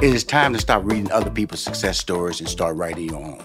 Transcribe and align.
It 0.00 0.14
is 0.14 0.22
time 0.22 0.52
to 0.52 0.60
stop 0.60 0.84
reading 0.84 1.10
other 1.10 1.28
people's 1.28 1.60
success 1.60 1.98
stories 1.98 2.38
and 2.38 2.48
start 2.48 2.76
writing 2.76 3.08
your 3.08 3.16
own. 3.16 3.42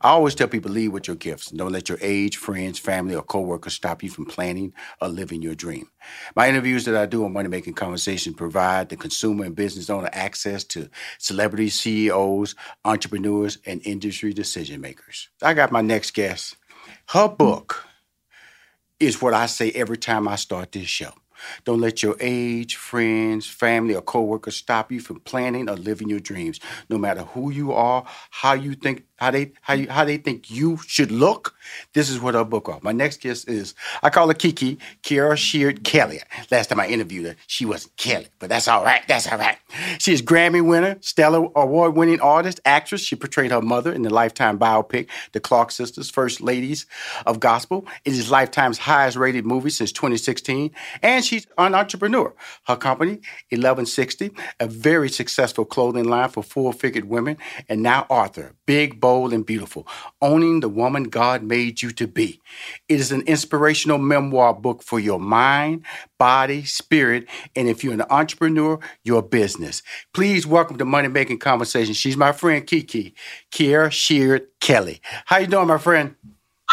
I 0.00 0.08
always 0.10 0.34
tell 0.34 0.48
people 0.48 0.72
lead 0.72 0.88
with 0.88 1.06
your 1.06 1.14
gifts. 1.14 1.52
Don't 1.52 1.70
let 1.70 1.88
your 1.88 1.98
age, 2.02 2.38
friends, 2.38 2.80
family, 2.80 3.14
or 3.14 3.22
coworkers 3.22 3.74
stop 3.74 4.02
you 4.02 4.10
from 4.10 4.26
planning 4.26 4.72
or 5.00 5.06
living 5.06 5.42
your 5.42 5.54
dream. 5.54 5.88
My 6.34 6.48
interviews 6.48 6.86
that 6.86 6.96
I 6.96 7.06
do 7.06 7.24
on 7.24 7.32
Money 7.32 7.48
Making 7.48 7.74
Conversation 7.74 8.34
provide 8.34 8.88
the 8.88 8.96
consumer 8.96 9.44
and 9.44 9.54
business 9.54 9.88
owner 9.90 10.10
access 10.12 10.64
to 10.64 10.90
celebrities, 11.18 11.78
CEOs, 11.78 12.56
entrepreneurs, 12.84 13.58
and 13.64 13.80
industry 13.86 14.32
decision 14.32 14.80
makers. 14.80 15.28
I 15.40 15.54
got 15.54 15.70
my 15.70 15.82
next 15.82 16.14
guest. 16.14 16.56
Her 17.10 17.28
book 17.28 17.86
is 18.98 19.22
what 19.22 19.34
I 19.34 19.46
say 19.46 19.70
every 19.70 19.98
time 19.98 20.26
I 20.26 20.34
start 20.34 20.72
this 20.72 20.88
show. 20.88 21.12
Don't 21.64 21.80
let 21.80 22.02
your 22.02 22.16
age, 22.20 22.76
friends, 22.76 23.46
family, 23.46 23.94
or 23.94 24.02
coworkers 24.02 24.56
stop 24.56 24.92
you 24.92 25.00
from 25.00 25.20
planning 25.20 25.68
or 25.68 25.76
living 25.76 26.08
your 26.08 26.20
dreams. 26.20 26.60
No 26.88 26.98
matter 26.98 27.22
who 27.22 27.50
you 27.50 27.72
are, 27.72 28.04
how 28.30 28.54
you 28.54 28.74
think, 28.74 29.04
how 29.22 29.30
they 29.30 29.52
how 29.60 29.74
you, 29.74 29.88
how 29.88 30.04
they 30.04 30.16
think 30.16 30.50
you 30.50 30.76
should 30.84 31.12
look. 31.12 31.54
This 31.92 32.10
is 32.10 32.18
what 32.18 32.34
her 32.34 32.44
book 32.44 32.68
are. 32.68 32.80
My 32.82 32.90
next 32.90 33.20
guest 33.20 33.48
is 33.48 33.72
I 34.02 34.10
call 34.10 34.26
her 34.26 34.34
Kiki 34.34 34.78
Kierra 35.04 35.36
Sheard 35.36 35.84
Kelly. 35.84 36.18
Last 36.50 36.70
time 36.70 36.80
I 36.80 36.88
interviewed 36.88 37.26
her, 37.26 37.36
she 37.46 37.64
wasn't 37.64 37.96
Kelly, 37.96 38.26
but 38.40 38.48
that's 38.48 38.66
all 38.66 38.82
right. 38.84 39.02
That's 39.06 39.30
all 39.30 39.38
right. 39.38 39.56
She 39.98 40.12
is 40.12 40.22
Grammy 40.22 40.66
winner, 40.66 40.96
Stellar 41.02 41.48
Award 41.54 41.94
winning 41.94 42.20
artist, 42.20 42.58
actress. 42.64 43.00
She 43.00 43.14
portrayed 43.14 43.52
her 43.52 43.62
mother 43.62 43.92
in 43.92 44.02
the 44.02 44.10
Lifetime 44.10 44.58
biopic, 44.58 45.06
The 45.30 45.40
Clark 45.40 45.70
Sisters, 45.70 46.10
First 46.10 46.40
Ladies 46.40 46.86
of 47.24 47.38
Gospel. 47.38 47.86
It 48.04 48.14
is 48.14 48.28
Lifetime's 48.28 48.78
highest 48.78 49.16
rated 49.16 49.46
movie 49.46 49.70
since 49.70 49.92
2016, 49.92 50.72
and 51.00 51.24
she's 51.24 51.46
an 51.58 51.76
entrepreneur. 51.76 52.34
Her 52.66 52.76
company, 52.76 53.20
Eleven60, 53.52 54.36
a 54.58 54.66
very 54.66 55.08
successful 55.08 55.64
clothing 55.64 56.06
line 56.06 56.28
for 56.28 56.42
full-figured 56.42 57.04
women, 57.04 57.36
and 57.68 57.84
now 57.84 58.04
Arthur, 58.10 58.54
big, 58.66 59.00
bold, 59.00 59.11
and 59.12 59.44
beautiful, 59.44 59.86
owning 60.20 60.60
the 60.60 60.68
woman 60.68 61.04
God 61.04 61.42
made 61.42 61.82
you 61.82 61.90
to 61.92 62.06
be. 62.06 62.40
It 62.88 63.00
is 63.00 63.12
an 63.12 63.22
inspirational 63.22 63.98
memoir 63.98 64.54
book 64.54 64.82
for 64.82 64.98
your 64.98 65.20
mind, 65.20 65.84
body, 66.18 66.64
spirit, 66.64 67.28
and 67.54 67.68
if 67.68 67.84
you're 67.84 67.92
an 67.92 68.02
entrepreneur, 68.10 68.78
your 69.04 69.22
business. 69.22 69.82
Please 70.14 70.46
welcome 70.46 70.78
to 70.78 70.84
Money 70.84 71.08
Making 71.08 71.38
Conversation. 71.38 71.94
She's 71.94 72.16
my 72.16 72.32
friend 72.32 72.66
Kiki, 72.66 73.14
Kierra 73.50 73.90
Sheard 73.90 74.46
Kelly. 74.60 75.00
How 75.26 75.38
you 75.38 75.46
doing, 75.46 75.68
my 75.68 75.78
friend? 75.78 76.16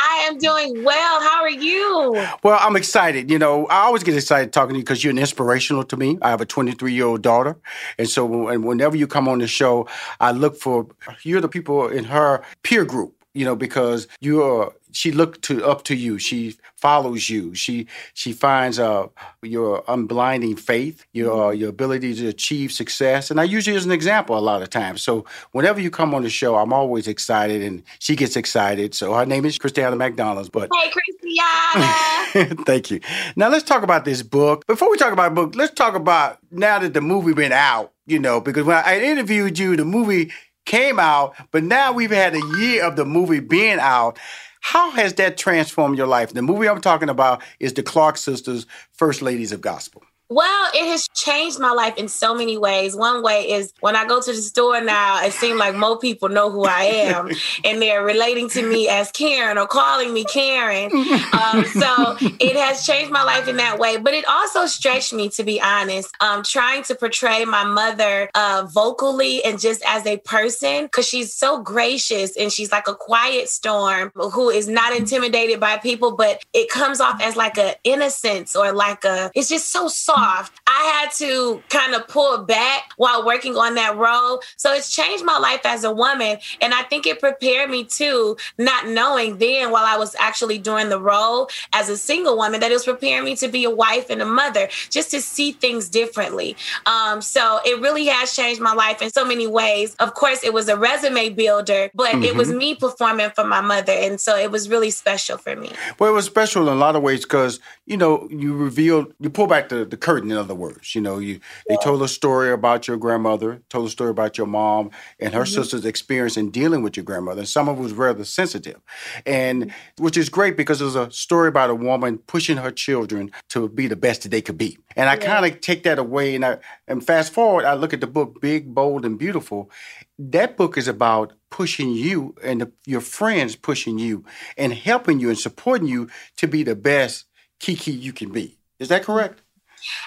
I 0.01 0.27
am 0.27 0.37
doing 0.37 0.83
well. 0.83 1.21
How 1.21 1.41
are 1.41 1.49
you? 1.49 2.13
Well, 2.43 2.57
I'm 2.59 2.75
excited. 2.75 3.29
You 3.29 3.39
know, 3.39 3.65
I 3.67 3.81
always 3.81 4.03
get 4.03 4.15
excited 4.15 4.53
talking 4.53 4.73
to 4.73 4.77
you 4.77 4.83
because 4.83 5.03
you're 5.03 5.11
an 5.11 5.17
inspirational 5.17 5.83
to 5.85 5.97
me. 5.97 6.17
I 6.21 6.29
have 6.29 6.41
a 6.41 6.45
23 6.45 6.93
year 6.93 7.05
old 7.05 7.21
daughter, 7.21 7.57
and 7.97 8.07
so 8.07 8.47
and 8.47 8.63
whenever 8.63 8.95
you 8.95 9.07
come 9.07 9.27
on 9.27 9.39
the 9.39 9.47
show, 9.47 9.87
I 10.19 10.31
look 10.31 10.57
for 10.57 10.87
you're 11.23 11.41
the 11.41 11.49
people 11.49 11.87
in 11.87 12.05
her 12.05 12.43
peer 12.63 12.85
group. 12.85 13.15
You 13.35 13.45
know, 13.45 13.55
because 13.55 14.07
you're 14.19 14.73
she 14.91 15.11
looked 15.11 15.41
to 15.43 15.65
up 15.65 15.83
to 15.85 15.95
you. 15.95 16.17
She 16.19 16.55
follows 16.75 17.29
you. 17.29 17.53
She 17.55 17.87
she 18.13 18.33
finds 18.33 18.79
uh, 18.79 19.07
your 19.41 19.83
unblinding 19.83 20.57
faith, 20.59 21.05
your 21.13 21.53
your 21.53 21.69
ability 21.69 22.15
to 22.15 22.27
achieve 22.27 22.71
success. 22.71 23.29
And 23.31 23.39
I 23.39 23.43
use 23.43 23.67
you 23.67 23.75
as 23.75 23.85
an 23.85 23.91
example 23.91 24.37
a 24.37 24.39
lot 24.39 24.61
of 24.61 24.69
times. 24.69 25.01
So 25.01 25.25
whenever 25.51 25.79
you 25.79 25.89
come 25.91 26.13
on 26.13 26.23
the 26.23 26.29
show, 26.29 26.55
I'm 26.55 26.73
always 26.73 27.07
excited, 27.07 27.61
and 27.61 27.83
she 27.99 28.15
gets 28.15 28.35
excited. 28.35 28.95
So 28.95 29.13
her 29.13 29.25
name 29.25 29.45
is 29.45 29.57
Christiana 29.57 29.95
McDonald's. 29.95 30.49
But 30.49 30.69
hey, 30.73 30.91
Christiana. 30.91 32.55
Thank 32.65 32.91
you. 32.91 32.99
Now 33.35 33.49
let's 33.49 33.63
talk 33.63 33.83
about 33.83 34.05
this 34.05 34.23
book. 34.23 34.65
Before 34.67 34.89
we 34.89 34.97
talk 34.97 35.13
about 35.13 35.35
the 35.35 35.41
book, 35.41 35.55
let's 35.55 35.73
talk 35.73 35.95
about 35.95 36.39
now 36.51 36.79
that 36.79 36.93
the 36.93 37.01
movie 37.01 37.33
been 37.33 37.51
out. 37.51 37.93
You 38.05 38.17
know, 38.17 38.41
because 38.41 38.65
when 38.65 38.75
I 38.75 38.99
interviewed 39.01 39.59
you, 39.59 39.75
the 39.75 39.85
movie 39.85 40.31
came 40.65 40.99
out, 40.99 41.35
but 41.51 41.63
now 41.63 41.91
we've 41.91 42.11
had 42.11 42.35
a 42.35 42.45
year 42.59 42.83
of 42.83 42.95
the 42.95 43.05
movie 43.05 43.39
being 43.39 43.79
out. 43.79 44.19
How 44.59 44.91
has 44.91 45.15
that 45.15 45.37
transformed 45.37 45.97
your 45.97 46.07
life? 46.07 46.33
The 46.33 46.41
movie 46.41 46.69
I'm 46.69 46.81
talking 46.81 47.09
about 47.09 47.41
is 47.59 47.73
the 47.73 47.83
Clark 47.83 48.17
Sisters, 48.17 48.65
First 48.91 49.21
Ladies 49.21 49.51
of 49.51 49.61
Gospel. 49.61 50.03
Well, 50.31 50.69
it 50.75 50.85
has 50.85 51.07
changed 51.15 51.59
my 51.59 51.71
life 51.71 51.97
in 51.97 52.07
so 52.07 52.35
many 52.35 52.55
ways. 52.55 52.95
One 52.95 53.23
way 53.23 53.49
is 53.49 53.73
when 53.79 53.95
I 53.95 54.05
go 54.05 54.21
to 54.21 54.31
the 54.31 54.41
store 54.41 54.79
now, 54.79 55.23
it 55.25 55.33
seems 55.33 55.57
like 55.57 55.75
more 55.75 55.97
people 55.97 56.29
know 56.29 56.51
who 56.51 56.65
I 56.65 56.83
am 56.83 57.31
and 57.65 57.81
they're 57.81 58.03
relating 58.03 58.47
to 58.49 58.61
me 58.61 58.87
as 58.87 59.09
Karen 59.11 59.57
or 59.57 59.65
calling 59.65 60.13
me 60.13 60.23
Karen. 60.25 60.91
Um, 61.39 61.63
so 61.65 62.17
it 62.39 62.55
has 62.55 62.85
changed 62.85 63.11
my 63.11 63.23
life 63.23 63.47
in 63.47 63.57
that 63.57 63.79
way. 63.79 63.97
But 63.97 64.13
it 64.13 64.25
also 64.27 64.65
stretched 64.65 65.13
me, 65.13 65.29
to 65.29 65.43
be 65.43 65.61
honest, 65.61 66.13
um, 66.19 66.43
trying 66.43 66.83
to 66.83 66.95
portray 66.95 67.45
my 67.45 67.63
mother 67.63 68.29
uh, 68.35 68.67
vocally 68.69 69.43
and 69.43 69.59
just 69.59 69.81
as 69.85 70.05
a 70.05 70.17
person 70.17 70.85
because 70.85 71.07
she's 71.07 71.33
so 71.33 71.61
gracious 71.61 72.35
and 72.35 72.51
she's 72.51 72.71
like 72.71 72.87
a 72.87 72.95
quiet 72.95 73.47
storm 73.47 74.11
who 74.15 74.49
is 74.49 74.67
not 74.67 74.95
intimidated 74.95 75.59
by 75.59 75.77
people, 75.77 76.15
but 76.15 76.43
it 76.53 76.69
comes 76.69 76.99
off 76.99 77.21
as 77.21 77.35
like 77.35 77.57
a 77.57 77.75
innocence 77.83 78.55
or 78.55 78.73
like 78.73 79.05
a, 79.05 79.31
it's 79.33 79.49
just 79.49 79.71
so 79.71 79.87
soft 79.87 80.18
off. 80.19 80.51
I 80.67 81.01
had 81.01 81.11
to 81.13 81.63
kind 81.69 81.95
of 81.95 82.07
pull 82.07 82.43
back 82.43 82.91
while 82.97 83.25
working 83.25 83.55
on 83.55 83.75
that 83.75 83.97
role. 83.97 84.41
So 84.57 84.73
it's 84.73 84.93
changed 84.93 85.23
my 85.23 85.37
life 85.37 85.61
as 85.63 85.83
a 85.83 85.91
woman. 85.91 86.37
And 86.61 86.73
I 86.73 86.83
think 86.83 87.07
it 87.07 87.19
prepared 87.19 87.69
me 87.69 87.85
too, 87.85 88.37
not 88.57 88.87
knowing 88.87 89.37
then 89.37 89.71
while 89.71 89.85
I 89.85 89.97
was 89.97 90.15
actually 90.19 90.57
doing 90.57 90.89
the 90.89 90.99
role 90.99 91.49
as 91.73 91.89
a 91.89 91.97
single 91.97 92.35
woman, 92.37 92.59
that 92.59 92.71
it 92.71 92.73
was 92.73 92.85
preparing 92.85 93.23
me 93.23 93.35
to 93.37 93.47
be 93.47 93.63
a 93.63 93.69
wife 93.69 94.09
and 94.09 94.21
a 94.21 94.25
mother, 94.25 94.69
just 94.89 95.11
to 95.11 95.21
see 95.21 95.53
things 95.53 95.89
differently. 95.89 96.55
Um, 96.85 97.21
so 97.21 97.59
it 97.65 97.81
really 97.81 98.05
has 98.07 98.35
changed 98.35 98.61
my 98.61 98.73
life 98.73 99.01
in 99.01 99.09
so 99.09 99.25
many 99.25 99.47
ways. 99.47 99.95
Of 99.95 100.13
course, 100.13 100.43
it 100.43 100.53
was 100.53 100.67
a 100.67 100.77
resume 100.77 101.29
builder, 101.29 101.91
but 101.93 102.11
mm-hmm. 102.11 102.23
it 102.23 102.35
was 102.35 102.49
mm-hmm. 102.49 102.57
me 102.57 102.75
performing 102.75 103.29
for 103.31 103.43
my 103.43 103.61
mother. 103.61 103.93
And 103.93 104.19
so 104.19 104.37
it 104.37 104.51
was 104.51 104.69
really 104.69 104.91
special 104.91 105.37
for 105.37 105.55
me. 105.55 105.71
Well, 105.97 106.09
it 106.09 106.13
was 106.13 106.25
special 106.25 106.67
in 106.67 106.73
a 106.73 106.77
lot 106.77 106.95
of 106.95 107.01
ways 107.01 107.21
because, 107.21 107.59
you 107.85 107.97
know, 107.97 108.27
you 108.29 108.55
revealed, 108.55 109.13
you 109.19 109.29
pull 109.29 109.47
back 109.47 109.69
the, 109.69 109.85
the 109.85 109.97
curtain, 110.09 110.31
in 110.31 110.37
other 110.37 110.55
words. 110.55 110.95
You 110.95 111.01
know, 111.01 111.19
you 111.19 111.39
they 111.67 111.77
told 111.77 112.01
a 112.01 112.07
story 112.07 112.51
about 112.51 112.87
your 112.87 112.97
grandmother, 112.97 113.61
told 113.69 113.87
a 113.87 113.91
story 113.91 114.09
about 114.09 114.37
your 114.39 114.47
mom 114.47 114.89
and 115.19 115.33
her 115.35 115.41
mm-hmm. 115.41 115.53
sister's 115.53 115.85
experience 115.85 116.35
in 116.35 116.49
dealing 116.49 116.81
with 116.81 116.97
your 116.97 117.03
grandmother. 117.03 117.41
And 117.41 117.47
some 117.47 117.69
of 117.69 117.77
it 117.77 117.81
was 117.81 117.93
rather 117.93 118.25
sensitive, 118.25 118.81
and 119.25 119.71
which 119.97 120.17
is 120.17 120.29
great 120.29 120.57
because 120.57 120.81
it 120.81 120.85
was 120.85 120.95
a 120.95 121.11
story 121.11 121.47
about 121.47 121.69
a 121.69 121.75
woman 121.75 122.17
pushing 122.17 122.57
her 122.57 122.71
children 122.71 123.31
to 123.49 123.69
be 123.69 123.85
the 123.85 123.95
best 123.95 124.23
that 124.23 124.29
they 124.29 124.41
could 124.41 124.57
be. 124.57 124.79
And 124.95 125.07
I 125.09 125.13
yeah. 125.13 125.25
kind 125.27 125.45
of 125.45 125.61
take 125.61 125.83
that 125.83 125.99
away, 125.99 126.33
and 126.33 126.43
I 126.43 126.57
and 126.87 127.05
fast 127.05 127.31
forward, 127.31 127.65
I 127.65 127.75
look 127.75 127.93
at 127.93 128.01
the 128.01 128.07
book 128.07 128.41
Big, 128.41 128.73
Bold, 128.73 129.05
and 129.05 129.19
Beautiful. 129.19 129.69
That 130.17 130.57
book 130.57 130.75
is 130.77 130.87
about 130.87 131.33
pushing 131.51 131.91
you 131.91 132.35
and 132.43 132.61
the, 132.61 132.71
your 132.85 133.01
friends 133.01 133.55
pushing 133.55 133.99
you 133.99 134.25
and 134.57 134.73
helping 134.73 135.19
you 135.19 135.29
and 135.29 135.37
supporting 135.37 135.87
you 135.87 136.09
to 136.37 136.47
be 136.47 136.63
the 136.63 136.75
best 136.75 137.25
Kiki 137.59 137.91
you 137.91 138.11
can 138.11 138.31
be. 138.31 138.57
Is 138.79 138.89
that 138.89 139.03
correct? 139.03 139.41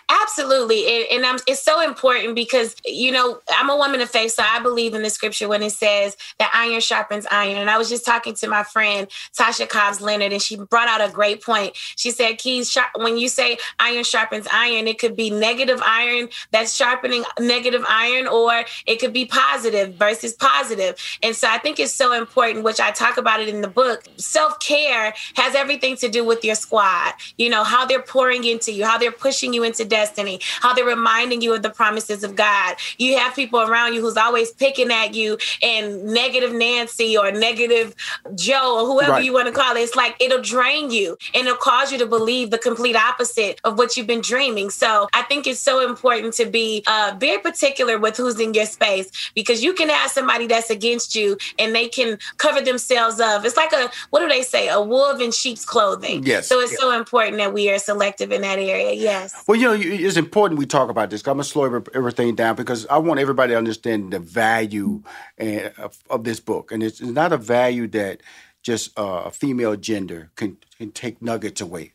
Absolutely. 0.08 1.06
And, 1.10 1.24
and 1.24 1.42
it's 1.46 1.62
so 1.62 1.80
important 1.80 2.34
because, 2.34 2.76
you 2.84 3.10
know, 3.10 3.40
I'm 3.50 3.70
a 3.70 3.76
woman 3.76 4.00
of 4.00 4.10
faith. 4.10 4.32
So 4.32 4.42
I 4.46 4.60
believe 4.60 4.94
in 4.94 5.02
the 5.02 5.10
scripture 5.10 5.48
when 5.48 5.62
it 5.62 5.72
says 5.72 6.16
that 6.38 6.50
iron 6.54 6.80
sharpens 6.80 7.26
iron. 7.30 7.58
And 7.58 7.70
I 7.70 7.78
was 7.78 7.88
just 7.88 8.04
talking 8.04 8.34
to 8.34 8.48
my 8.48 8.62
friend, 8.62 9.08
Tasha 9.38 9.68
Cobbs 9.68 10.00
Leonard, 10.00 10.32
and 10.32 10.42
she 10.42 10.56
brought 10.56 10.88
out 10.88 11.06
a 11.06 11.12
great 11.12 11.42
point. 11.42 11.72
She 11.74 12.10
said, 12.10 12.38
Keys, 12.38 12.76
when 12.96 13.16
you 13.16 13.28
say 13.28 13.58
iron 13.78 14.04
sharpens 14.04 14.46
iron, 14.52 14.86
it 14.88 14.98
could 14.98 15.16
be 15.16 15.30
negative 15.30 15.80
iron 15.84 16.28
that's 16.50 16.74
sharpening 16.74 17.24
negative 17.38 17.84
iron, 17.88 18.26
or 18.26 18.64
it 18.86 18.96
could 18.96 19.12
be 19.12 19.26
positive 19.26 19.94
versus 19.94 20.34
positive. 20.34 20.96
And 21.22 21.34
so 21.34 21.48
I 21.48 21.58
think 21.58 21.78
it's 21.78 21.92
so 21.92 22.12
important, 22.12 22.64
which 22.64 22.80
I 22.80 22.90
talk 22.90 23.16
about 23.16 23.40
it 23.40 23.48
in 23.48 23.60
the 23.60 23.68
book. 23.68 24.04
Self 24.16 24.60
care 24.60 25.14
has 25.34 25.54
everything 25.54 25.96
to 25.96 26.08
do 26.08 26.24
with 26.24 26.44
your 26.44 26.54
squad, 26.54 27.14
you 27.38 27.48
know, 27.48 27.64
how 27.64 27.86
they're 27.86 28.02
pouring 28.02 28.44
into 28.44 28.72
you, 28.72 28.84
how 28.84 28.98
they're 28.98 29.12
pushing 29.12 29.52
you 29.52 29.61
into 29.62 29.84
destiny, 29.84 30.40
how 30.60 30.72
they're 30.74 30.84
reminding 30.84 31.42
you 31.42 31.54
of 31.54 31.62
the 31.62 31.70
promises 31.70 32.24
of 32.24 32.36
God. 32.36 32.76
You 32.98 33.18
have 33.18 33.34
people 33.34 33.60
around 33.60 33.94
you 33.94 34.00
who's 34.00 34.16
always 34.16 34.52
picking 34.52 34.90
at 34.90 35.14
you 35.14 35.38
and 35.62 36.04
negative 36.04 36.52
Nancy 36.52 37.16
or 37.16 37.32
negative 37.32 37.94
Joe 38.34 38.80
or 38.80 38.86
whoever 38.86 39.12
right. 39.12 39.24
you 39.24 39.32
want 39.32 39.46
to 39.48 39.52
call 39.52 39.76
it. 39.76 39.80
It's 39.80 39.96
like 39.96 40.16
it'll 40.20 40.42
drain 40.42 40.90
you 40.90 41.16
and 41.34 41.46
it'll 41.46 41.56
cause 41.56 41.92
you 41.92 41.98
to 41.98 42.06
believe 42.06 42.50
the 42.50 42.58
complete 42.58 42.96
opposite 42.96 43.60
of 43.64 43.78
what 43.78 43.96
you've 43.96 44.06
been 44.06 44.20
dreaming. 44.20 44.70
So 44.70 45.08
I 45.12 45.22
think 45.22 45.46
it's 45.46 45.60
so 45.60 45.86
important 45.86 46.34
to 46.34 46.46
be 46.46 46.82
uh, 46.86 47.14
very 47.18 47.40
particular 47.40 47.98
with 47.98 48.16
who's 48.16 48.38
in 48.38 48.54
your 48.54 48.66
space 48.66 49.10
because 49.34 49.62
you 49.62 49.72
can 49.72 49.88
have 49.88 50.10
somebody 50.10 50.46
that's 50.46 50.70
against 50.70 51.14
you 51.14 51.36
and 51.58 51.74
they 51.74 51.88
can 51.88 52.18
cover 52.38 52.60
themselves 52.60 53.20
up. 53.20 53.44
It's 53.44 53.56
like 53.56 53.72
a, 53.72 53.90
what 54.10 54.20
do 54.20 54.28
they 54.28 54.42
say? 54.42 54.68
A 54.68 54.80
wolf 54.80 55.20
in 55.20 55.32
sheep's 55.32 55.64
clothing. 55.64 56.24
Yes. 56.24 56.46
So 56.46 56.60
it's 56.60 56.76
so 56.76 56.96
important 56.96 57.38
that 57.38 57.52
we 57.52 57.70
are 57.70 57.78
selective 57.78 58.32
in 58.32 58.42
that 58.42 58.58
area. 58.58 58.92
Yes. 58.92 59.44
Well, 59.46 59.51
you 59.52 59.66
know, 59.66 59.74
it's 59.74 60.16
important 60.16 60.58
we 60.58 60.66
talk 60.66 60.88
about 60.88 61.10
this. 61.10 61.26
I'm 61.26 61.34
gonna 61.34 61.44
slow 61.44 61.82
everything 61.94 62.34
down 62.34 62.56
because 62.56 62.86
I 62.86 62.98
want 62.98 63.20
everybody 63.20 63.52
to 63.52 63.58
understand 63.58 64.12
the 64.12 64.18
value 64.18 65.02
of, 65.38 65.98
of 66.10 66.24
this 66.24 66.40
book, 66.40 66.72
and 66.72 66.82
it's, 66.82 67.00
not 67.00 67.32
a 67.32 67.36
value 67.36 67.88
that 67.88 68.22
just 68.62 68.96
uh, 68.98 69.24
a 69.26 69.30
female 69.30 69.76
gender 69.76 70.30
can, 70.36 70.56
can 70.78 70.92
take 70.92 71.20
nuggets 71.20 71.60
away. 71.60 71.92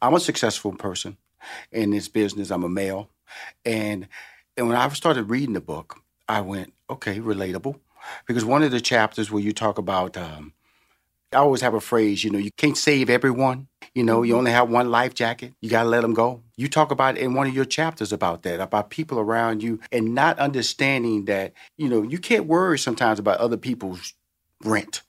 I'm 0.00 0.14
a 0.14 0.20
successful 0.20 0.72
person 0.72 1.16
in 1.70 1.90
this 1.90 2.08
business. 2.08 2.50
I'm 2.50 2.64
a 2.64 2.68
male, 2.68 3.10
and 3.64 4.08
and 4.56 4.68
when 4.68 4.76
I 4.76 4.88
started 4.90 5.30
reading 5.30 5.54
the 5.54 5.60
book, 5.60 6.02
I 6.28 6.40
went, 6.40 6.72
okay, 6.90 7.18
relatable, 7.20 7.78
because 8.26 8.44
one 8.44 8.62
of 8.62 8.70
the 8.70 8.80
chapters 8.80 9.30
where 9.30 9.42
you 9.42 9.52
talk 9.52 9.78
about 9.78 10.16
um, 10.16 10.52
I 11.32 11.38
always 11.38 11.60
have 11.60 11.74
a 11.74 11.80
phrase, 11.80 12.24
you 12.24 12.30
know, 12.30 12.38
you 12.38 12.50
can't 12.56 12.76
save 12.76 13.10
everyone. 13.10 13.68
You 13.94 14.04
know, 14.04 14.22
you 14.22 14.32
mm-hmm. 14.32 14.38
only 14.38 14.50
have 14.52 14.70
one 14.70 14.90
life 14.90 15.14
jacket. 15.14 15.52
You 15.60 15.68
got 15.68 15.82
to 15.82 15.88
let 15.88 16.02
them 16.02 16.14
go. 16.14 16.42
You 16.56 16.68
talk 16.68 16.90
about 16.90 17.18
in 17.18 17.34
one 17.34 17.46
of 17.46 17.54
your 17.54 17.64
chapters 17.64 18.12
about 18.12 18.42
that, 18.42 18.60
about 18.60 18.90
people 18.90 19.18
around 19.18 19.62
you 19.62 19.80
and 19.90 20.14
not 20.14 20.38
understanding 20.38 21.26
that, 21.26 21.52
you 21.76 21.88
know, 21.88 22.02
you 22.02 22.18
can't 22.18 22.46
worry 22.46 22.78
sometimes 22.78 23.18
about 23.18 23.38
other 23.38 23.56
people's 23.58 24.14
rent 24.64 25.02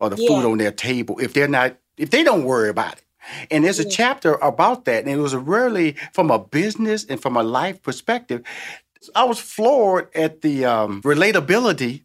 or 0.00 0.10
the 0.10 0.16
yeah. 0.16 0.28
food 0.28 0.50
on 0.50 0.58
their 0.58 0.72
table 0.72 1.18
if 1.20 1.32
they're 1.32 1.46
not, 1.46 1.76
if 1.96 2.10
they 2.10 2.24
don't 2.24 2.44
worry 2.44 2.68
about 2.68 2.94
it. 2.94 3.04
And 3.50 3.64
there's 3.64 3.80
a 3.80 3.84
yeah. 3.84 3.90
chapter 3.90 4.34
about 4.34 4.84
that. 4.86 5.04
And 5.04 5.12
it 5.12 5.22
was 5.22 5.34
really 5.34 5.96
from 6.12 6.30
a 6.30 6.38
business 6.38 7.04
and 7.04 7.20
from 7.20 7.36
a 7.36 7.42
life 7.42 7.82
perspective. 7.82 8.42
I 9.14 9.24
was 9.24 9.38
floored 9.38 10.08
at 10.14 10.40
the 10.40 10.64
um, 10.64 11.02
relatability 11.02 12.04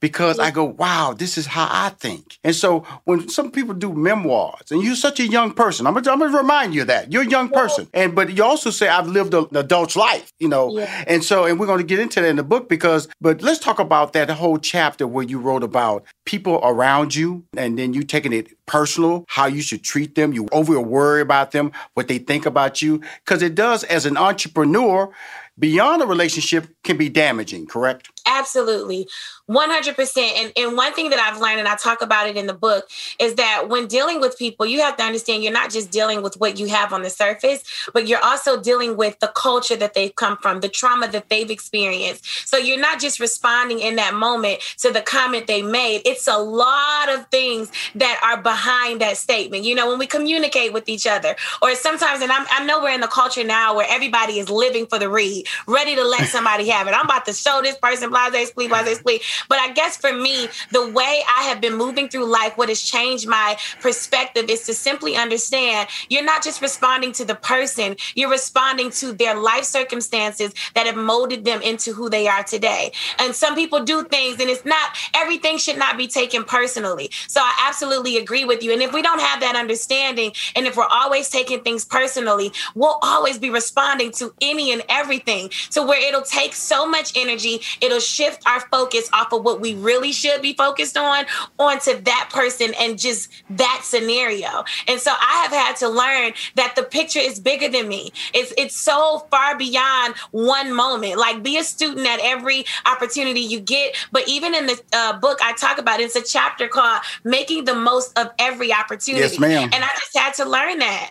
because 0.00 0.38
I 0.38 0.50
go, 0.50 0.64
wow, 0.64 1.14
this 1.16 1.36
is 1.38 1.46
how 1.46 1.68
I 1.70 1.90
think. 1.90 2.38
And 2.44 2.54
so 2.54 2.80
when 3.04 3.28
some 3.28 3.50
people 3.50 3.74
do 3.74 3.92
memoirs, 3.92 4.70
and 4.70 4.82
you're 4.82 4.94
such 4.94 5.20
a 5.20 5.26
young 5.26 5.52
person, 5.52 5.86
I'm 5.86 5.94
gonna, 5.94 6.10
I'm 6.10 6.18
gonna 6.18 6.36
remind 6.36 6.74
you 6.74 6.82
of 6.82 6.88
that 6.88 7.12
you're 7.12 7.22
a 7.22 7.28
young 7.28 7.48
person, 7.48 7.88
and 7.92 8.14
but 8.14 8.36
you 8.36 8.44
also 8.44 8.70
say 8.70 8.88
I've 8.88 9.08
lived 9.08 9.34
an 9.34 9.46
adult's 9.54 9.96
life, 9.96 10.32
you 10.38 10.48
know. 10.48 10.78
Yeah. 10.78 11.04
And 11.06 11.24
so, 11.24 11.44
and 11.44 11.58
we're 11.58 11.76
to 11.76 11.84
get 11.84 11.98
into 11.98 12.20
that 12.20 12.28
in 12.28 12.36
the 12.36 12.42
book 12.42 12.68
because, 12.68 13.08
but 13.20 13.42
let's 13.42 13.58
talk 13.58 13.78
about 13.78 14.12
that 14.14 14.30
whole 14.30 14.58
chapter 14.58 15.06
where 15.06 15.24
you 15.24 15.38
wrote 15.38 15.62
about 15.62 16.04
people 16.24 16.60
around 16.62 17.14
you, 17.14 17.44
and 17.56 17.78
then 17.78 17.92
you 17.94 18.02
taking 18.02 18.32
it 18.32 18.48
personal, 18.66 19.24
how 19.28 19.46
you 19.46 19.62
should 19.62 19.82
treat 19.82 20.14
them, 20.14 20.32
you 20.32 20.48
over 20.52 20.78
worry 20.80 21.20
about 21.20 21.52
them, 21.52 21.72
what 21.94 22.08
they 22.08 22.18
think 22.18 22.46
about 22.46 22.82
you, 22.82 23.00
because 23.24 23.42
it 23.42 23.54
does 23.54 23.84
as 23.84 24.06
an 24.06 24.16
entrepreneur 24.16 25.10
beyond 25.58 26.02
a 26.02 26.06
relationship 26.06 26.68
can 26.84 26.96
be 26.96 27.08
damaging, 27.08 27.66
correct? 27.66 28.08
Absolutely. 28.28 29.08
100%. 29.48 30.18
And, 30.18 30.52
and 30.56 30.76
one 30.76 30.92
thing 30.92 31.10
that 31.10 31.18
I've 31.18 31.40
learned, 31.40 31.58
and 31.58 31.68
I 31.68 31.76
talk 31.76 32.02
about 32.02 32.28
it 32.28 32.36
in 32.36 32.46
the 32.46 32.52
book, 32.52 32.88
is 33.18 33.36
that 33.36 33.68
when 33.68 33.86
dealing 33.86 34.20
with 34.20 34.36
people, 34.38 34.66
you 34.66 34.80
have 34.80 34.96
to 34.98 35.02
understand 35.02 35.42
you're 35.42 35.52
not 35.52 35.70
just 35.70 35.90
dealing 35.90 36.22
with 36.22 36.38
what 36.38 36.58
you 36.58 36.68
have 36.68 36.92
on 36.92 37.02
the 37.02 37.10
surface, 37.10 37.64
but 37.94 38.06
you're 38.06 38.22
also 38.22 38.60
dealing 38.60 38.96
with 38.96 39.18
the 39.20 39.28
culture 39.28 39.76
that 39.76 39.94
they've 39.94 40.14
come 40.14 40.36
from, 40.36 40.60
the 40.60 40.68
trauma 40.68 41.08
that 41.08 41.30
they've 41.30 41.50
experienced. 41.50 42.46
So 42.46 42.58
you're 42.58 42.78
not 42.78 43.00
just 43.00 43.20
responding 43.20 43.80
in 43.80 43.96
that 43.96 44.12
moment 44.12 44.60
to 44.78 44.92
the 44.92 45.00
comment 45.00 45.46
they 45.46 45.62
made. 45.62 46.02
It's 46.04 46.28
a 46.28 46.38
lot 46.38 47.08
of 47.08 47.26
things 47.28 47.72
that 47.94 48.20
are 48.22 48.42
behind 48.42 49.00
that 49.00 49.16
statement. 49.16 49.64
You 49.64 49.74
know, 49.74 49.88
when 49.88 49.98
we 49.98 50.06
communicate 50.06 50.74
with 50.74 50.90
each 50.90 51.06
other, 51.06 51.36
or 51.62 51.74
sometimes, 51.74 52.20
and 52.20 52.30
I'm, 52.30 52.46
I 52.50 52.66
know 52.66 52.82
we're 52.82 52.94
in 52.94 53.00
the 53.00 53.06
culture 53.06 53.44
now 53.44 53.74
where 53.74 53.86
everybody 53.88 54.38
is 54.38 54.50
living 54.50 54.86
for 54.86 54.98
the 54.98 55.08
read, 55.08 55.46
ready 55.66 55.94
to 55.94 56.04
let 56.04 56.26
somebody 56.28 56.68
have 56.68 56.86
it. 56.86 56.90
I'm 56.90 57.06
about 57.06 57.24
to 57.26 57.32
show 57.32 57.60
this 57.62 57.78
person, 57.78 58.10
blase, 58.30 58.48
split, 58.48 58.68
blase, 58.70 58.98
split. 58.98 59.22
But 59.48 59.58
I 59.58 59.72
guess 59.72 59.96
for 59.96 60.12
me, 60.12 60.48
the 60.72 60.88
way 60.90 61.22
I 61.28 61.44
have 61.44 61.60
been 61.60 61.76
moving 61.76 62.08
through 62.08 62.30
life, 62.30 62.56
what 62.56 62.68
has 62.68 62.80
changed 62.80 63.28
my 63.28 63.56
perspective 63.80 64.48
is 64.48 64.64
to 64.66 64.74
simply 64.74 65.16
understand 65.16 65.88
you're 66.08 66.24
not 66.24 66.42
just 66.42 66.60
responding 66.60 67.12
to 67.12 67.24
the 67.24 67.34
person, 67.34 67.96
you're 68.14 68.30
responding 68.30 68.90
to 68.90 69.12
their 69.12 69.34
life 69.34 69.64
circumstances 69.64 70.52
that 70.74 70.86
have 70.86 70.96
molded 70.96 71.44
them 71.44 71.62
into 71.62 71.92
who 71.92 72.08
they 72.08 72.26
are 72.28 72.42
today. 72.42 72.92
And 73.18 73.34
some 73.34 73.54
people 73.54 73.84
do 73.84 74.04
things, 74.04 74.40
and 74.40 74.50
it's 74.50 74.64
not 74.64 74.96
everything 75.14 75.58
should 75.58 75.78
not 75.78 75.96
be 75.96 76.06
taken 76.06 76.44
personally. 76.44 77.10
So 77.26 77.40
I 77.40 77.66
absolutely 77.68 78.16
agree 78.16 78.44
with 78.44 78.62
you. 78.62 78.72
And 78.72 78.82
if 78.82 78.92
we 78.92 79.02
don't 79.02 79.20
have 79.20 79.40
that 79.40 79.56
understanding, 79.56 80.32
and 80.56 80.66
if 80.66 80.76
we're 80.76 80.86
always 80.90 81.28
taking 81.28 81.60
things 81.60 81.84
personally, 81.84 82.52
we'll 82.74 82.98
always 83.02 83.38
be 83.38 83.50
responding 83.50 84.12
to 84.12 84.32
any 84.40 84.72
and 84.72 84.82
everything 84.88 85.50
to 85.70 85.82
where 85.82 86.00
it'll 86.06 86.22
take 86.22 86.54
so 86.54 86.86
much 86.86 87.12
energy, 87.16 87.60
it'll 87.80 88.00
shift 88.08 88.42
our 88.46 88.60
focus 88.60 89.08
off 89.12 89.32
of 89.32 89.44
what 89.44 89.60
we 89.60 89.74
really 89.74 90.12
should 90.12 90.42
be 90.42 90.54
focused 90.54 90.96
on 90.96 91.24
onto 91.58 92.00
that 92.00 92.30
person 92.32 92.72
and 92.80 92.98
just 92.98 93.30
that 93.50 93.82
scenario. 93.84 94.64
And 94.86 95.00
so 95.00 95.10
I 95.12 95.42
have 95.42 95.52
had 95.52 95.76
to 95.76 95.88
learn 95.88 96.32
that 96.56 96.74
the 96.76 96.82
picture 96.82 97.20
is 97.20 97.38
bigger 97.40 97.68
than 97.68 97.88
me. 97.88 98.12
It's 98.34 98.52
it's 98.56 98.74
so 98.74 99.26
far 99.30 99.56
beyond 99.56 100.14
one 100.30 100.74
moment. 100.74 101.18
Like 101.18 101.42
be 101.42 101.58
a 101.58 101.64
student 101.64 102.06
at 102.06 102.20
every 102.22 102.64
opportunity 102.86 103.40
you 103.40 103.60
get. 103.60 103.96
But 104.12 104.28
even 104.28 104.54
in 104.54 104.66
the 104.66 104.80
uh, 104.92 105.18
book 105.18 105.38
I 105.42 105.52
talk 105.54 105.78
about, 105.78 106.00
it's 106.00 106.16
a 106.16 106.22
chapter 106.22 106.68
called 106.68 107.02
"Making 107.24 107.64
the 107.64 107.74
Most 107.74 108.18
of 108.18 108.30
Every 108.38 108.72
Opportunity." 108.72 109.22
Yes, 109.22 109.38
ma'am. 109.38 109.70
And 109.72 109.84
I 109.84 109.88
just 109.98 110.16
had 110.16 110.34
to 110.34 110.44
learn 110.44 110.78
that. 110.78 111.10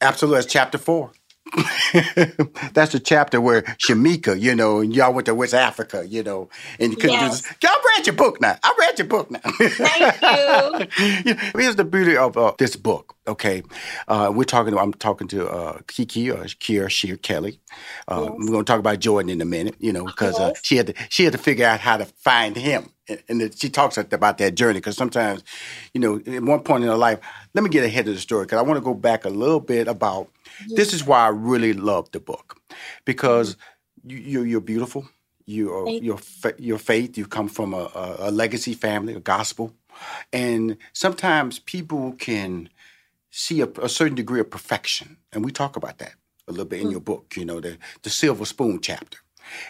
Absolutely, 0.00 0.40
that's 0.40 0.52
chapter 0.52 0.78
four. 0.78 1.12
That's 2.72 2.92
the 2.92 3.00
chapter 3.02 3.40
where 3.40 3.62
Shamika, 3.62 4.40
you 4.40 4.54
know, 4.54 4.80
and 4.80 4.94
y'all 4.94 5.12
went 5.12 5.26
to 5.26 5.34
West 5.34 5.54
Africa, 5.54 6.06
you 6.06 6.22
know, 6.22 6.48
and 6.78 6.92
you 6.92 6.96
couldn't 6.96 7.12
yes. 7.12 7.40
do 7.40 7.48
this. 7.48 7.56
Y'all 7.62 7.82
read 7.96 8.06
your 8.06 8.16
book 8.16 8.40
now. 8.40 8.56
I 8.62 8.74
read 8.78 8.98
your 8.98 9.08
book 9.08 9.30
now. 9.30 9.40
Thank 9.40 11.26
you. 11.26 11.34
Here's 11.60 11.76
the 11.76 11.84
beauty 11.84 12.16
of 12.16 12.36
uh, 12.36 12.52
this 12.58 12.76
book. 12.76 13.16
Okay, 13.26 13.62
uh, 14.08 14.32
we're 14.34 14.44
talking. 14.44 14.74
To, 14.74 14.80
I'm 14.80 14.92
talking 14.92 15.28
to 15.28 15.48
uh, 15.48 15.78
Kiki 15.86 16.30
or 16.30 16.44
Kier 16.44 16.88
Shear 16.90 17.16
Kelly. 17.16 17.60
Uh, 18.08 18.22
yes. 18.22 18.32
We're 18.38 18.52
going 18.52 18.64
to 18.64 18.70
talk 18.70 18.80
about 18.80 18.98
Jordan 19.00 19.30
in 19.30 19.40
a 19.40 19.44
minute, 19.44 19.76
you 19.78 19.92
know, 19.92 20.04
because 20.04 20.38
uh, 20.38 20.52
yes. 20.54 20.60
she 20.62 20.76
had 20.76 20.88
to 20.88 20.94
she 21.08 21.24
had 21.24 21.32
to 21.32 21.38
figure 21.38 21.66
out 21.66 21.80
how 21.80 21.96
to 21.96 22.04
find 22.04 22.56
him, 22.56 22.90
and, 23.28 23.54
she 23.56 23.68
talks 23.68 23.98
about 23.98 24.38
that 24.38 24.54
journey. 24.54 24.78
Because 24.78 24.96
sometimes, 24.96 25.44
you 25.94 26.00
know, 26.00 26.20
at 26.34 26.42
one 26.42 26.60
point 26.60 26.84
in 26.84 26.90
her 26.90 26.96
life, 26.96 27.20
let 27.54 27.62
me 27.62 27.70
get 27.70 27.84
ahead 27.84 28.08
of 28.08 28.14
the 28.14 28.20
story 28.20 28.46
because 28.46 28.58
I 28.58 28.62
want 28.62 28.78
to 28.78 28.84
go 28.84 28.94
back 28.94 29.24
a 29.24 29.30
little 29.30 29.60
bit 29.60 29.86
about 29.86 30.28
this 30.68 30.92
is 30.92 31.04
why 31.04 31.20
I 31.20 31.28
really 31.28 31.72
love 31.72 32.10
the 32.12 32.20
book 32.20 32.60
because 33.04 33.56
mm-hmm. 34.06 34.10
you, 34.10 34.42
you're 34.42 34.60
beautiful. 34.60 35.08
You 35.46 35.72
are, 35.74 35.88
your 35.88 36.18
your 36.58 36.78
faith. 36.78 37.18
You 37.18 37.26
come 37.26 37.48
from 37.48 37.74
a, 37.74 37.90
a, 38.20 38.30
legacy 38.30 38.74
family, 38.74 39.14
a 39.14 39.20
gospel, 39.20 39.74
and 40.32 40.76
sometimes 40.92 41.58
people 41.58 42.12
can 42.12 42.68
see 43.30 43.60
a, 43.60 43.68
a 43.82 43.88
certain 43.88 44.14
degree 44.14 44.38
of 44.38 44.50
perfection, 44.50 45.16
and 45.32 45.44
we 45.44 45.50
talk 45.50 45.76
about 45.76 45.98
that. 45.98 46.14
a 46.46 46.52
little 46.52 46.66
bit 46.66 46.80
in 46.80 46.88
mm. 46.88 46.92
your 46.92 47.00
book, 47.00 47.34
you 47.36 47.44
know, 47.44 47.60
the, 47.60 47.78
the 48.02 48.10
silver 48.10 48.44
spoon 48.44 48.80
chapter. 48.80 49.18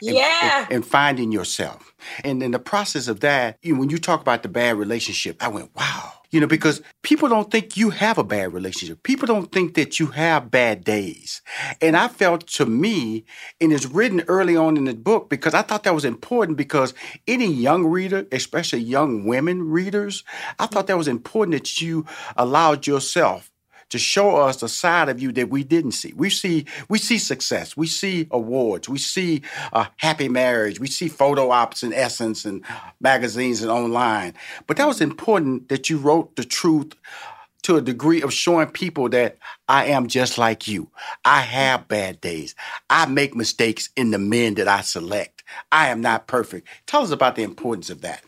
And, 0.02 0.16
Yeah. 0.16 0.64
And, 0.64 0.73
and 0.73 0.87
finding 0.87 1.32
yourself. 1.32 1.94
And 2.25 2.42
in 2.42 2.50
the 2.50 2.59
process 2.59 3.09
of 3.09 3.20
that, 3.20 3.59
you 3.62 3.76
when 3.76 3.90
you 3.90 3.99
talk 3.99 4.20
about 4.20 4.42
the 4.42 4.49
bad 4.49 4.76
relationship, 4.76 5.42
I 5.42 5.49
went, 5.49 5.75
wow. 5.75 6.12
You 6.30 6.40
know, 6.40 6.46
because 6.46 6.80
people 7.02 7.28
don't 7.28 7.50
think 7.50 7.76
you 7.76 7.90
have 7.90 8.16
a 8.16 8.22
bad 8.25 8.52
relationship. 8.52 9.02
People 9.02 9.26
don't 9.26 9.50
think 9.50 9.75
that 9.75 9.99
you 9.99 10.08
have 10.08 10.50
bad 10.50 10.84
days. 10.84 11.42
And 11.80 11.96
I 11.96 12.06
felt 12.06 12.46
to 12.49 12.66
me, 12.66 13.25
and 13.60 13.72
it's 13.72 13.87
written 13.87 14.22
early 14.28 14.56
on 14.56 14.76
in 14.76 14.84
the 14.84 14.94
book 14.94 15.28
because 15.28 15.54
I 15.54 15.62
thought 15.62 15.82
that 15.82 15.94
was 15.94 16.04
important 16.04 16.56
because 16.56 16.94
any 17.26 17.52
young 17.52 17.84
reader, 17.84 18.26
especially 18.30 18.80
young 18.80 19.25
women 19.25 19.70
readers, 19.70 20.22
I 20.58 20.66
thought 20.66 20.87
that 20.87 20.99
was 20.99 21.08
important 21.08 21.54
that 21.54 21.80
you 21.80 22.06
allowed 22.37 22.87
yourself 22.87 23.50
to 23.90 23.99
show 23.99 24.37
us 24.37 24.62
a 24.62 24.68
side 24.68 25.09
of 25.09 25.20
you 25.20 25.32
that 25.32 25.50
we 25.50 25.62
didn't 25.62 25.92
see. 25.92 26.12
We 26.14 26.30
see 26.30 26.64
we 26.88 26.99
see 26.99 27.18
success, 27.18 27.76
we 27.76 27.87
see 27.87 28.26
awards, 28.30 28.88
we 28.88 28.99
see 28.99 29.42
a 29.73 29.88
happy 29.97 30.28
marriage, 30.28 30.80
we 30.80 30.87
see 30.87 31.09
photo 31.09 31.50
ops 31.50 31.82
and 31.82 31.92
essence 31.92 32.44
and 32.44 32.64
magazines 33.00 33.62
and 33.62 33.70
online. 33.70 34.35
But 34.66 34.76
that 34.78 34.87
was 34.87 35.00
important 35.00 35.68
that 35.68 35.90
you 35.90 35.99
wrote 35.99 36.37
the 36.37 36.44
truth 36.44 36.94
to 37.62 37.76
a 37.76 37.82
degree 37.82 38.23
of 38.23 38.32
showing 38.32 38.68
people 38.68 39.09
that 39.11 39.37
I 39.68 39.87
am 39.87 40.06
just 40.06 40.38
like 40.38 40.66
you. 40.66 40.90
I 41.25 41.42
have 41.42 41.88
bad 41.88 42.20
days. 42.20 42.54
I 42.88 43.06
make 43.06 43.35
mistakes 43.37 43.90
in 43.97 44.11
the 44.12 44.18
men 44.18 44.54
that 44.54 44.68
I 44.68 44.80
select. 44.80 45.44
I 45.70 45.88
am 45.88 46.00
not 46.00 46.26
perfect. 46.26 46.68
Tell 46.87 47.02
us 47.02 47.11
about 47.11 47.37
the 47.37 47.42
importance 47.42 47.90
of 47.90 48.00
that. 48.00 48.23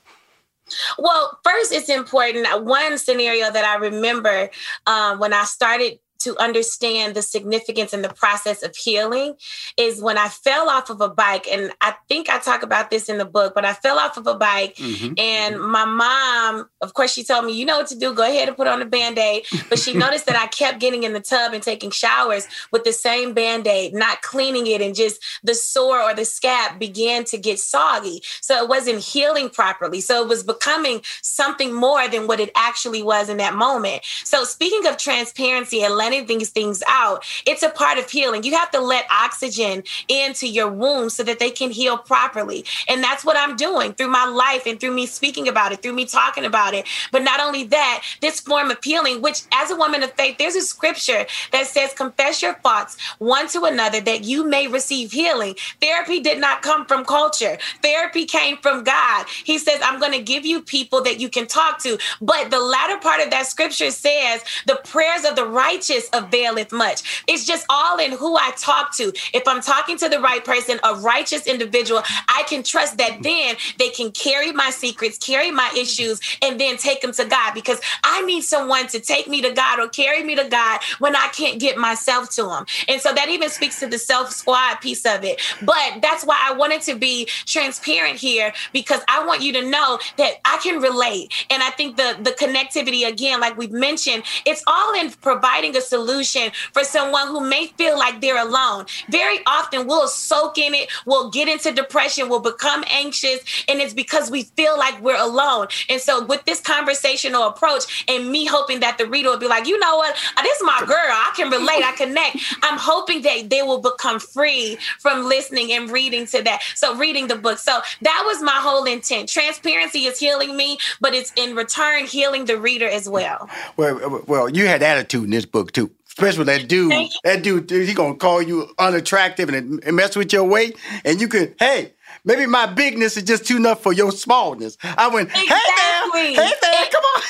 Well, 1.02 1.36
first, 1.42 1.72
it's 1.72 1.88
important. 1.88 2.46
One 2.64 2.96
scenario 2.96 3.50
that 3.50 3.64
I 3.64 3.74
remember 3.74 4.48
um, 4.86 5.18
when 5.18 5.32
I 5.32 5.42
started 5.42 5.98
to 6.22 6.36
understand 6.38 7.14
the 7.14 7.22
significance 7.22 7.92
and 7.92 8.04
the 8.04 8.12
process 8.12 8.62
of 8.62 8.74
healing 8.76 9.34
is 9.76 10.02
when 10.02 10.18
I 10.18 10.28
fell 10.28 10.68
off 10.68 10.90
of 10.90 11.00
a 11.00 11.08
bike. 11.08 11.46
And 11.50 11.72
I 11.80 11.94
think 12.08 12.28
I 12.30 12.38
talk 12.38 12.62
about 12.62 12.90
this 12.90 13.08
in 13.08 13.18
the 13.18 13.24
book, 13.24 13.54
but 13.54 13.64
I 13.64 13.72
fell 13.74 13.98
off 13.98 14.16
of 14.16 14.26
a 14.26 14.34
bike. 14.34 14.76
Mhm. 14.76 15.18
And 15.18 15.60
my 15.60 15.84
mom, 15.84 16.68
of 16.80 16.94
course, 16.94 17.12
she 17.12 17.24
told 17.24 17.44
me, 17.44 17.52
you 17.52 17.64
know 17.64 17.78
what 17.78 17.86
to 17.88 17.98
do. 17.98 18.12
Go 18.14 18.22
ahead 18.22 18.48
and 18.48 18.56
put 18.56 18.66
on 18.66 18.82
a 18.82 18.84
band 18.86 19.18
aid. 19.18 19.46
But 19.68 19.78
she 19.78 19.92
noticed 20.04 20.26
that 20.26 20.36
I 20.36 20.46
kept 20.46 20.80
getting 20.80 21.02
in 21.02 21.12
the 21.12 21.20
tub 21.20 21.52
and 21.52 21.62
taking 21.62 21.90
showers 21.90 22.46
with 22.70 22.84
the 22.84 22.92
same 22.92 23.34
band 23.34 23.66
aid, 23.66 23.94
not 23.94 24.22
cleaning 24.22 24.66
it. 24.66 24.80
And 24.80 24.94
just 24.94 25.22
the 25.42 25.54
sore 25.54 26.00
or 26.00 26.14
the 26.14 26.24
scab 26.24 26.78
began 26.78 27.24
to 27.24 27.38
get 27.38 27.58
soggy. 27.58 28.22
So 28.40 28.62
it 28.62 28.68
wasn't 28.68 29.00
healing 29.00 29.48
properly. 29.50 30.00
So 30.00 30.22
it 30.22 30.28
was 30.28 30.42
becoming 30.42 31.02
something 31.22 31.72
more 31.72 32.08
than 32.08 32.26
what 32.26 32.40
it 32.40 32.50
actually 32.54 33.02
was 33.02 33.28
in 33.28 33.36
that 33.38 33.54
moment. 33.54 34.02
So 34.24 34.44
speaking 34.44 34.86
of 34.86 34.96
transparency 34.96 35.82
and 35.82 35.94
letting 36.12 36.38
these 36.38 36.50
things 36.50 36.82
out, 36.88 37.24
it's 37.46 37.62
a 37.62 37.70
part 37.70 37.98
of 37.98 38.10
healing. 38.10 38.44
You 38.44 38.54
have 38.56 38.70
to 38.72 38.80
let 38.80 39.06
oxygen 39.10 39.82
into 40.08 40.48
your 40.48 40.70
wounds 40.70 41.14
so 41.14 41.22
that 41.24 41.38
they 41.38 41.50
can 41.50 41.70
heal 41.70 41.98
properly. 41.98 42.64
And 42.88 43.02
that's 43.02 43.24
what 43.24 43.36
I'm 43.36 43.56
doing 43.56 43.94
through 43.94 44.08
my 44.08 44.26
life 44.26 44.66
and 44.66 44.78
through 44.78 44.94
me 44.94 45.06
speaking 45.06 45.48
about 45.48 45.72
it, 45.72 45.82
through 45.82 45.94
me 45.94 46.04
talking 46.04 46.44
about 46.44 46.74
it. 46.74 46.86
But 47.10 47.22
not 47.22 47.40
only 47.40 47.64
that, 47.64 48.02
this 48.20 48.40
form 48.40 48.70
of 48.70 48.82
healing, 48.82 49.22
which 49.22 49.42
as 49.52 49.70
a 49.70 49.76
woman 49.76 50.02
of 50.02 50.12
faith, 50.12 50.38
there's 50.38 50.54
a 50.54 50.60
scripture 50.60 51.26
that 51.52 51.66
says, 51.66 51.92
confess 51.92 52.42
your 52.42 52.54
faults 52.54 52.96
one 53.18 53.48
to 53.48 53.64
another 53.64 54.00
that 54.00 54.24
you 54.24 54.48
may 54.48 54.68
receive 54.68 55.12
healing. 55.12 55.54
Therapy 55.80 56.20
did 56.20 56.38
not 56.38 56.62
come 56.62 56.86
from 56.86 57.04
culture. 57.04 57.58
Therapy 57.82 58.24
came 58.24 58.56
from 58.58 58.84
God. 58.84 59.26
He 59.44 59.58
says, 59.58 59.80
I'm 59.82 60.00
going 60.00 60.12
to 60.12 60.22
give 60.22 60.44
you 60.44 60.62
people 60.62 61.02
that 61.02 61.20
you 61.20 61.28
can 61.28 61.46
talk 61.46 61.82
to. 61.82 61.98
But 62.20 62.50
the 62.50 62.60
latter 62.60 62.98
part 62.98 63.20
of 63.20 63.30
that 63.30 63.46
scripture 63.46 63.90
says, 63.90 64.42
the 64.66 64.80
prayers 64.84 65.24
of 65.24 65.36
the 65.36 65.46
righteous 65.46 66.01
availeth 66.12 66.72
much. 66.72 67.24
It's 67.26 67.46
just 67.46 67.66
all 67.68 67.98
in 67.98 68.12
who 68.12 68.36
I 68.36 68.52
talk 68.56 68.94
to. 68.96 69.12
If 69.32 69.46
I'm 69.46 69.60
talking 69.60 69.96
to 69.98 70.08
the 70.08 70.20
right 70.20 70.44
person, 70.44 70.78
a 70.84 70.94
righteous 70.96 71.46
individual, 71.46 72.02
I 72.28 72.44
can 72.48 72.62
trust 72.62 72.98
that 72.98 73.22
then 73.22 73.56
they 73.78 73.90
can 73.90 74.10
carry 74.10 74.52
my 74.52 74.70
secrets, 74.70 75.18
carry 75.18 75.50
my 75.50 75.70
issues, 75.76 76.20
and 76.42 76.60
then 76.60 76.76
take 76.76 77.00
them 77.00 77.12
to 77.12 77.24
God 77.24 77.54
because 77.54 77.80
I 78.04 78.22
need 78.22 78.42
someone 78.42 78.86
to 78.88 79.00
take 79.00 79.28
me 79.28 79.42
to 79.42 79.52
God 79.52 79.80
or 79.80 79.88
carry 79.88 80.22
me 80.22 80.34
to 80.36 80.48
God 80.48 80.80
when 80.98 81.16
I 81.16 81.28
can't 81.28 81.60
get 81.60 81.76
myself 81.76 82.30
to 82.36 82.48
Him. 82.48 82.66
And 82.88 83.00
so 83.00 83.12
that 83.12 83.28
even 83.28 83.50
speaks 83.50 83.80
to 83.80 83.86
the 83.86 83.98
self 83.98 84.30
squad 84.30 84.76
piece 84.80 85.04
of 85.06 85.24
it. 85.24 85.40
But 85.62 86.00
that's 86.02 86.24
why 86.24 86.38
I 86.42 86.52
wanted 86.54 86.82
to 86.82 86.94
be 86.94 87.26
transparent 87.46 88.16
here 88.18 88.52
because 88.72 89.00
I 89.08 89.24
want 89.26 89.42
you 89.42 89.52
to 89.54 89.68
know 89.68 89.98
that 90.18 90.34
I 90.44 90.58
can 90.62 90.80
relate. 90.80 91.32
And 91.50 91.62
I 91.62 91.70
think 91.70 91.96
the 91.96 92.16
the 92.20 92.30
connectivity 92.32 93.06
again, 93.06 93.40
like 93.40 93.56
we've 93.56 93.72
mentioned, 93.72 94.24
it's 94.44 94.62
all 94.66 94.94
in 94.94 95.10
providing 95.10 95.76
a 95.76 95.80
solution 95.94 96.46
for 96.74 96.84
someone 96.96 97.26
who 97.32 97.40
may 97.54 97.64
feel 97.78 97.96
like 98.04 98.16
they're 98.22 98.42
alone. 98.48 98.86
Very 99.10 99.38
often 99.46 99.86
we'll 99.86 100.08
soak 100.08 100.54
in 100.66 100.72
it, 100.80 100.86
we'll 101.08 101.30
get 101.38 101.46
into 101.54 101.70
depression, 101.82 102.28
we'll 102.28 102.46
become 102.54 102.82
anxious, 103.04 103.38
and 103.68 103.76
it's 103.82 103.96
because 104.02 104.26
we 104.36 104.42
feel 104.58 104.74
like 104.84 104.96
we're 105.06 105.22
alone. 105.30 105.66
And 105.90 106.00
so 106.00 106.24
with 106.32 106.42
this 106.44 106.60
conversational 106.74 107.44
approach 107.52 107.84
and 108.08 108.30
me 108.34 108.42
hoping 108.46 108.80
that 108.80 108.94
the 108.98 109.06
reader 109.14 109.28
will 109.30 109.44
be 109.46 109.52
like, 109.56 109.66
you 109.66 109.78
know 109.84 109.96
what, 110.02 110.12
Uh, 110.36 110.42
this 110.46 110.56
is 110.58 110.64
my 110.74 110.80
girl. 110.94 111.12
I 111.28 111.30
can 111.36 111.48
relate, 111.50 111.82
I 111.84 111.92
connect. 112.04 112.36
I'm 112.66 112.78
hoping 112.78 113.20
that 113.22 113.50
they 113.52 113.62
will 113.68 113.82
become 113.90 114.18
free 114.36 114.78
from 114.98 115.16
listening 115.34 115.72
and 115.72 115.90
reading 115.98 116.24
to 116.32 116.38
that. 116.42 116.58
So 116.74 116.86
reading 117.04 117.26
the 117.32 117.38
book. 117.46 117.58
So 117.58 117.74
that 118.08 118.20
was 118.28 118.38
my 118.52 118.58
whole 118.66 118.84
intent. 118.96 119.28
Transparency 119.28 120.02
is 120.10 120.18
healing 120.24 120.56
me, 120.62 120.78
but 121.00 121.12
it's 121.18 121.32
in 121.36 121.50
return 121.62 122.00
healing 122.16 122.44
the 122.50 122.58
reader 122.68 122.88
as 122.98 123.08
well. 123.16 123.40
Well, 123.76 123.94
well, 124.26 124.46
you 124.48 124.64
had 124.72 124.82
attitude 124.82 125.24
in 125.28 125.32
this 125.38 125.48
book 125.56 125.68
too. 125.76 125.81
Especially 126.18 126.44
that 126.44 126.68
dude. 126.68 126.92
That 127.24 127.42
dude, 127.42 127.66
dude, 127.66 127.88
he 127.88 127.94
gonna 127.94 128.14
call 128.16 128.42
you 128.42 128.68
unattractive 128.78 129.48
and, 129.48 129.82
and 129.82 129.96
mess 129.96 130.14
with 130.14 130.32
your 130.32 130.44
weight, 130.44 130.76
and 131.04 131.20
you 131.20 131.26
could, 131.28 131.54
hey, 131.58 131.94
maybe 132.24 132.44
my 132.46 132.66
bigness 132.66 133.16
is 133.16 133.22
just 133.22 133.46
too 133.46 133.56
enough 133.56 133.82
for 133.82 133.92
your 133.94 134.12
smallness. 134.12 134.76
I 134.82 135.08
went, 135.08 135.30
hey 135.30 135.46
man, 135.48 136.34
hey 136.34 136.52
man, 136.62 136.90
come 136.90 137.02
on. 137.02 137.22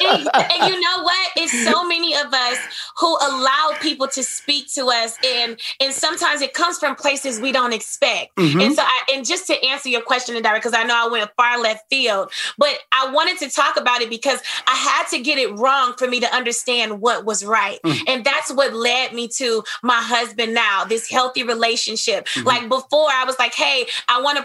And, 0.00 0.28
and 0.34 0.74
you 0.74 0.80
know 0.80 1.02
what? 1.02 1.30
It's 1.36 1.64
so 1.64 1.86
many 1.86 2.14
of 2.14 2.32
us 2.32 2.58
who 2.98 3.16
allow 3.16 3.72
people 3.80 4.08
to 4.08 4.22
speak 4.22 4.72
to 4.74 4.86
us, 4.86 5.16
and 5.24 5.58
and 5.80 5.92
sometimes 5.92 6.42
it 6.42 6.54
comes 6.54 6.78
from 6.78 6.94
places 6.96 7.40
we 7.40 7.52
don't 7.52 7.72
expect. 7.72 8.36
Mm-hmm. 8.36 8.60
And 8.60 8.74
so, 8.74 8.82
I, 8.82 9.14
and 9.14 9.26
just 9.26 9.46
to 9.48 9.64
answer 9.64 9.88
your 9.88 10.02
question, 10.02 10.36
and 10.36 10.46
because 10.54 10.74
I 10.74 10.84
know 10.84 10.94
I 10.94 11.08
went 11.10 11.30
far 11.36 11.60
left 11.60 11.88
field, 11.90 12.30
but 12.58 12.78
I 12.92 13.10
wanted 13.12 13.38
to 13.38 13.50
talk 13.50 13.76
about 13.78 14.00
it 14.00 14.10
because 14.10 14.40
I 14.66 14.74
had 14.74 15.08
to 15.16 15.22
get 15.22 15.38
it 15.38 15.52
wrong 15.52 15.94
for 15.96 16.08
me 16.08 16.20
to 16.20 16.34
understand 16.34 17.00
what 17.00 17.24
was 17.24 17.44
right, 17.44 17.78
mm. 17.84 17.98
and 18.06 18.24
that's 18.24 18.52
what 18.52 18.74
led 18.74 19.12
me 19.12 19.28
to 19.28 19.62
my 19.82 20.00
husband 20.00 20.54
now, 20.54 20.84
this 20.84 21.08
healthy 21.08 21.42
relationship. 21.42 22.26
Mm-hmm. 22.26 22.46
Like 22.46 22.68
before, 22.68 23.08
I 23.10 23.24
was 23.24 23.38
like, 23.38 23.54
hey, 23.54 23.86
I 24.08 24.20
want 24.20 24.38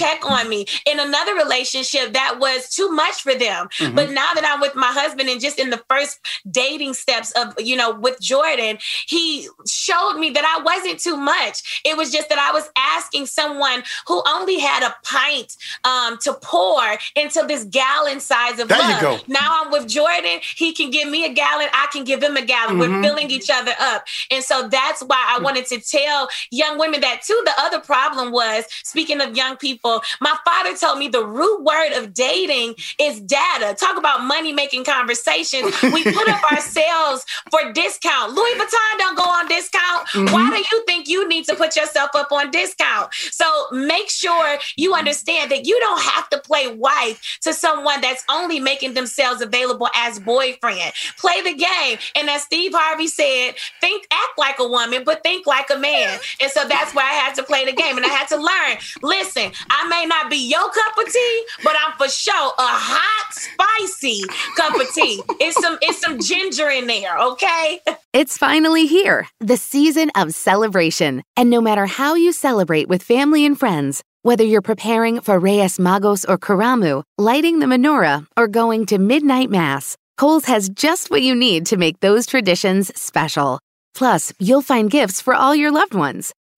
to 0.00 0.16
pray 0.16 0.30
in 0.30 0.40
my 0.40 0.40
relationships, 0.40 0.40
or 0.40 0.40
I 0.40 0.40
want 0.40 0.40
you 0.40 0.40
to 0.40 0.40
call 0.40 0.40
me 0.40 0.40
a 0.40 0.40
little 0.40 0.40
bit 0.40 0.40
more 0.40 0.40
often, 0.40 0.40
send 0.40 0.40
me 0.40 0.40
a 0.40 0.40
text, 0.40 0.40
check 0.40 0.40
on 0.40 0.48
me. 0.48 0.66
In 0.86 1.00
another 1.00 1.34
relationship, 1.34 2.12
that 2.14 2.38
was 2.40 2.68
too 2.68 2.90
much 2.90 3.22
for 3.22 3.34
them. 3.34 3.68
But 3.94 4.10
now 4.10 4.32
that 4.34 4.44
I'm 4.44 4.60
with 4.60 4.74
my 4.74 4.92
husband 4.92 5.28
and 5.28 5.40
just 5.40 5.58
in 5.58 5.70
the 5.70 5.82
first 5.88 6.18
dating 6.50 6.94
steps 6.94 7.32
of, 7.32 7.54
you 7.58 7.76
know, 7.76 7.92
with 7.92 8.20
Jordan, 8.20 8.78
he 9.06 9.48
showed 9.66 10.18
me 10.18 10.30
that 10.30 10.44
I 10.44 10.62
wasn't 10.62 11.00
too 11.00 11.16
much. 11.16 11.82
It 11.84 11.96
was 11.96 12.10
just 12.12 12.28
that 12.28 12.38
I 12.38 12.52
was 12.52 12.68
asking 12.76 13.26
someone 13.26 13.82
who 14.06 14.22
only 14.26 14.58
had 14.58 14.82
a 14.82 14.94
pint 15.02 15.56
um, 15.84 16.18
to 16.18 16.32
pour 16.34 16.82
into 17.16 17.44
this 17.46 17.64
gallon 17.64 18.20
size 18.20 18.58
of 18.58 18.68
There 18.68 18.78
love. 18.78 19.28
Now 19.28 19.62
I'm 19.62 19.70
with 19.70 19.88
Jordan. 19.88 20.40
He 20.56 20.72
can 20.72 20.90
give 20.90 21.08
me 21.08 21.24
a 21.24 21.32
gallon. 21.32 21.68
I 21.72 21.86
can 21.92 22.04
give 22.04 22.22
him 22.22 22.36
a 22.36 22.44
gallon. 22.44 22.78
We're 22.78 23.02
filling 23.02 23.30
each 23.30 23.50
other 23.50 23.72
up. 23.80 24.04
And 24.30 24.42
so 24.42 24.68
that's 24.68 25.02
why 25.02 25.22
I 25.28 25.40
wanted 25.40 25.66
to 25.66 25.80
tell 25.80 26.28
young 26.50 26.78
women 26.78 27.00
that 27.00 27.22
too. 27.22 27.40
The 27.44 27.52
other 27.58 27.80
problem 27.80 28.32
was, 28.32 28.64
speaking 28.84 29.20
of 29.20 29.36
young 29.36 29.56
people, 29.56 29.89
my 30.20 30.36
father 30.44 30.76
told 30.76 30.98
me 30.98 31.08
the 31.08 31.24
root 31.24 31.62
word 31.62 31.92
of 31.92 32.12
dating 32.14 32.74
is 32.98 33.20
data. 33.20 33.74
Talk 33.74 33.96
about 33.96 34.24
money 34.24 34.52
making 34.52 34.84
conversations. 34.84 35.74
We 35.82 36.04
put 36.18 36.28
up 36.28 36.52
ourselves 36.52 37.24
for 37.50 37.72
discount. 37.72 38.32
Louis 38.32 38.54
Vuitton 38.54 38.98
don't 38.98 39.16
go 39.16 39.24
on 39.24 39.48
discount. 39.48 40.08
Why 40.14 40.22
mm-hmm. 40.22 40.50
do 40.50 40.58
you 40.58 40.84
think 40.86 41.08
you 41.08 41.28
need 41.28 41.44
to 41.46 41.54
put 41.54 41.76
yourself 41.76 42.10
up 42.14 42.32
on 42.32 42.50
discount? 42.50 43.12
So 43.30 43.44
make 43.72 44.10
sure 44.10 44.58
you 44.76 44.94
understand 44.94 45.50
that 45.50 45.66
you 45.66 45.78
don't 45.80 46.02
have 46.02 46.28
to 46.30 46.38
play 46.38 46.66
wife 46.68 47.38
to 47.42 47.52
someone 47.52 48.00
that's 48.00 48.24
only 48.30 48.60
making 48.60 48.94
themselves 48.94 49.40
available 49.40 49.88
as 49.94 50.18
boyfriend. 50.18 50.92
Play 51.18 51.42
the 51.42 51.54
game. 51.54 51.98
And 52.14 52.28
as 52.30 52.42
Steve 52.42 52.72
Harvey 52.74 53.06
said, 53.06 53.54
think, 53.80 54.06
act 54.10 54.38
like 54.38 54.58
a 54.58 54.68
woman, 54.68 55.02
but 55.04 55.22
think 55.22 55.46
like 55.46 55.70
a 55.70 55.78
man. 55.78 56.18
And 56.40 56.50
so 56.50 56.66
that's 56.66 56.94
why 56.94 57.02
I 57.02 57.14
had 57.14 57.34
to 57.36 57.42
play 57.42 57.64
the 57.64 57.72
game 57.72 57.96
and 57.96 58.06
I 58.06 58.08
had 58.08 58.28
to 58.28 58.36
learn. 58.36 58.78
Listen, 59.02 59.52
I 59.70 59.79
may 59.88 60.06
not 60.06 60.30
be 60.30 60.36
your 60.36 60.70
cup 60.70 60.98
of 60.98 61.12
tea, 61.12 61.44
but 61.64 61.74
I'm 61.80 61.96
for 61.96 62.08
sure 62.08 62.34
a 62.34 62.52
hot, 62.58 63.32
spicy 63.32 64.22
cup 64.56 64.74
of 64.74 64.92
tea. 64.94 65.22
It's 65.40 65.60
some, 65.60 65.78
it's 65.82 66.00
some 66.00 66.20
ginger 66.20 66.68
in 66.68 66.86
there, 66.86 67.18
okay? 67.18 67.80
It's 68.12 68.36
finally 68.36 68.86
here, 68.86 69.28
the 69.40 69.56
season 69.56 70.10
of 70.14 70.34
celebration. 70.34 71.22
And 71.36 71.50
no 71.50 71.60
matter 71.60 71.86
how 71.86 72.14
you 72.14 72.32
celebrate 72.32 72.88
with 72.88 73.02
family 73.02 73.46
and 73.46 73.58
friends, 73.58 74.02
whether 74.22 74.44
you're 74.44 74.62
preparing 74.62 75.20
for 75.20 75.38
Reyes 75.38 75.78
Magos 75.78 76.28
or 76.28 76.36
Karamu, 76.36 77.02
lighting 77.16 77.60
the 77.60 77.66
menorah, 77.66 78.26
or 78.36 78.48
going 78.48 78.86
to 78.86 78.98
midnight 78.98 79.48
mass, 79.50 79.96
Kohl's 80.18 80.44
has 80.44 80.68
just 80.68 81.10
what 81.10 81.22
you 81.22 81.34
need 81.34 81.66
to 81.66 81.78
make 81.78 82.00
those 82.00 82.26
traditions 82.26 82.92
special. 83.00 83.58
Plus, 83.94 84.32
you'll 84.38 84.62
find 84.62 84.90
gifts 84.90 85.20
for 85.20 85.34
all 85.34 85.54
your 85.54 85.70
loved 85.70 85.94
ones. 85.94 86.34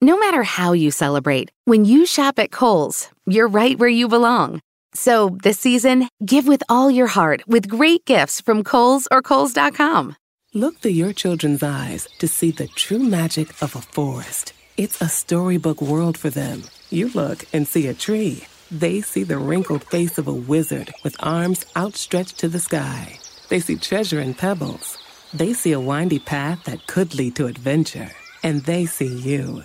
No 0.00 0.18
matter 0.18 0.42
how 0.42 0.72
you 0.72 0.90
celebrate, 0.90 1.50
when 1.64 1.84
you 1.84 2.06
shop 2.06 2.38
at 2.38 2.50
Kohl's, 2.50 3.08
you're 3.26 3.48
right 3.48 3.78
where 3.78 3.88
you 3.88 4.08
belong. 4.08 4.60
So 4.94 5.36
this 5.42 5.58
season, 5.58 6.08
give 6.24 6.46
with 6.48 6.62
all 6.68 6.90
your 6.90 7.06
heart 7.06 7.42
with 7.46 7.68
great 7.68 8.04
gifts 8.04 8.40
from 8.40 8.64
Kohl's 8.64 9.06
or 9.10 9.22
Kohl's.com. 9.22 10.16
Look 10.54 10.78
through 10.78 10.92
your 10.92 11.12
children's 11.12 11.62
eyes 11.62 12.08
to 12.18 12.26
see 12.26 12.50
the 12.50 12.66
true 12.68 12.98
magic 12.98 13.50
of 13.62 13.76
a 13.76 13.80
forest. 13.80 14.52
It's 14.76 15.00
a 15.00 15.08
storybook 15.08 15.80
world 15.80 16.16
for 16.16 16.30
them. 16.30 16.62
You 16.88 17.08
look 17.10 17.44
and 17.52 17.68
see 17.68 17.86
a 17.86 17.94
tree 17.94 18.46
they 18.70 19.00
see 19.00 19.24
the 19.24 19.38
wrinkled 19.38 19.82
face 19.82 20.16
of 20.16 20.28
a 20.28 20.32
wizard 20.32 20.92
with 21.02 21.16
arms 21.18 21.66
outstretched 21.76 22.38
to 22.38 22.48
the 22.48 22.60
sky. 22.60 23.18
They 23.48 23.58
see 23.58 23.76
treasure 23.76 24.20
in 24.20 24.34
pebbles. 24.34 24.96
They 25.34 25.54
see 25.54 25.72
a 25.72 25.80
windy 25.80 26.20
path 26.20 26.64
that 26.64 26.86
could 26.86 27.14
lead 27.14 27.34
to 27.36 27.46
adventure. 27.46 28.10
And 28.42 28.62
they 28.62 28.86
see 28.86 29.08
you, 29.08 29.64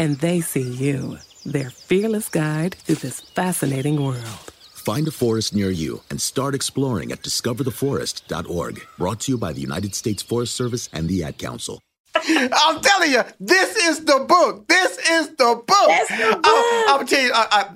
And 0.00 0.16
they 0.16 0.40
see 0.40 0.62
you, 0.62 1.18
their 1.44 1.68
fearless 1.68 2.30
guide 2.30 2.74
through 2.74 2.94
this 2.94 3.20
fascinating 3.20 4.02
world. 4.02 4.50
Find 4.72 5.06
a 5.06 5.10
forest 5.10 5.54
near 5.54 5.68
you 5.68 6.00
and 6.08 6.22
start 6.22 6.54
exploring 6.54 7.12
at 7.12 7.22
discovertheforest.org. 7.22 8.80
Brought 8.96 9.20
to 9.20 9.32
you 9.32 9.36
by 9.36 9.52
the 9.52 9.60
United 9.60 9.94
States 9.94 10.22
Forest 10.22 10.54
Service 10.54 10.88
and 10.94 11.06
the 11.06 11.22
Ad 11.22 11.36
Council. 11.36 11.82
I'm 12.14 12.80
telling 12.80 13.10
you, 13.10 13.24
this 13.40 13.76
is 13.76 14.06
the 14.06 14.24
book. 14.26 14.66
This 14.68 14.96
is 15.06 15.28
the 15.36 15.62
book. 15.66 15.88
That's 15.88 16.08
the 16.08 16.32
book. 16.32 16.46
I, 16.46 16.96
am 16.98 17.06
tell 17.06 17.22
you, 17.22 17.32
I, 17.34 17.46
I, 17.50 17.68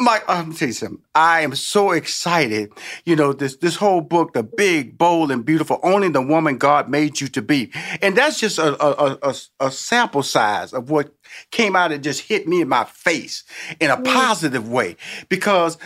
Mike, 0.00 0.24
I'm 0.28 0.44
gonna 0.44 0.54
tell 0.54 0.68
you 0.68 0.74
something. 0.74 1.02
I 1.14 1.40
am 1.40 1.54
so 1.54 1.90
excited. 1.90 2.72
You 3.04 3.16
know, 3.16 3.32
this 3.32 3.56
this 3.56 3.76
whole 3.76 4.00
book, 4.00 4.32
the 4.32 4.42
big, 4.42 4.96
bold, 4.96 5.30
and 5.30 5.44
beautiful, 5.44 5.80
only 5.82 6.08
the 6.08 6.22
woman 6.22 6.56
God 6.56 6.88
made 6.88 7.20
you 7.20 7.28
to 7.28 7.42
be. 7.42 7.70
And 8.00 8.16
that's 8.16 8.40
just 8.40 8.58
a 8.58 8.82
a, 8.82 9.18
a, 9.22 9.34
a 9.60 9.70
sample 9.70 10.22
size 10.22 10.72
of 10.72 10.90
what 10.90 11.17
came 11.50 11.76
out 11.76 11.92
and 11.92 12.02
just 12.02 12.22
hit 12.22 12.46
me 12.46 12.60
in 12.60 12.68
my 12.68 12.84
face 12.84 13.44
in 13.80 13.90
a 13.90 14.00
positive 14.00 14.68
way. 14.68 14.96
Because 15.28 15.78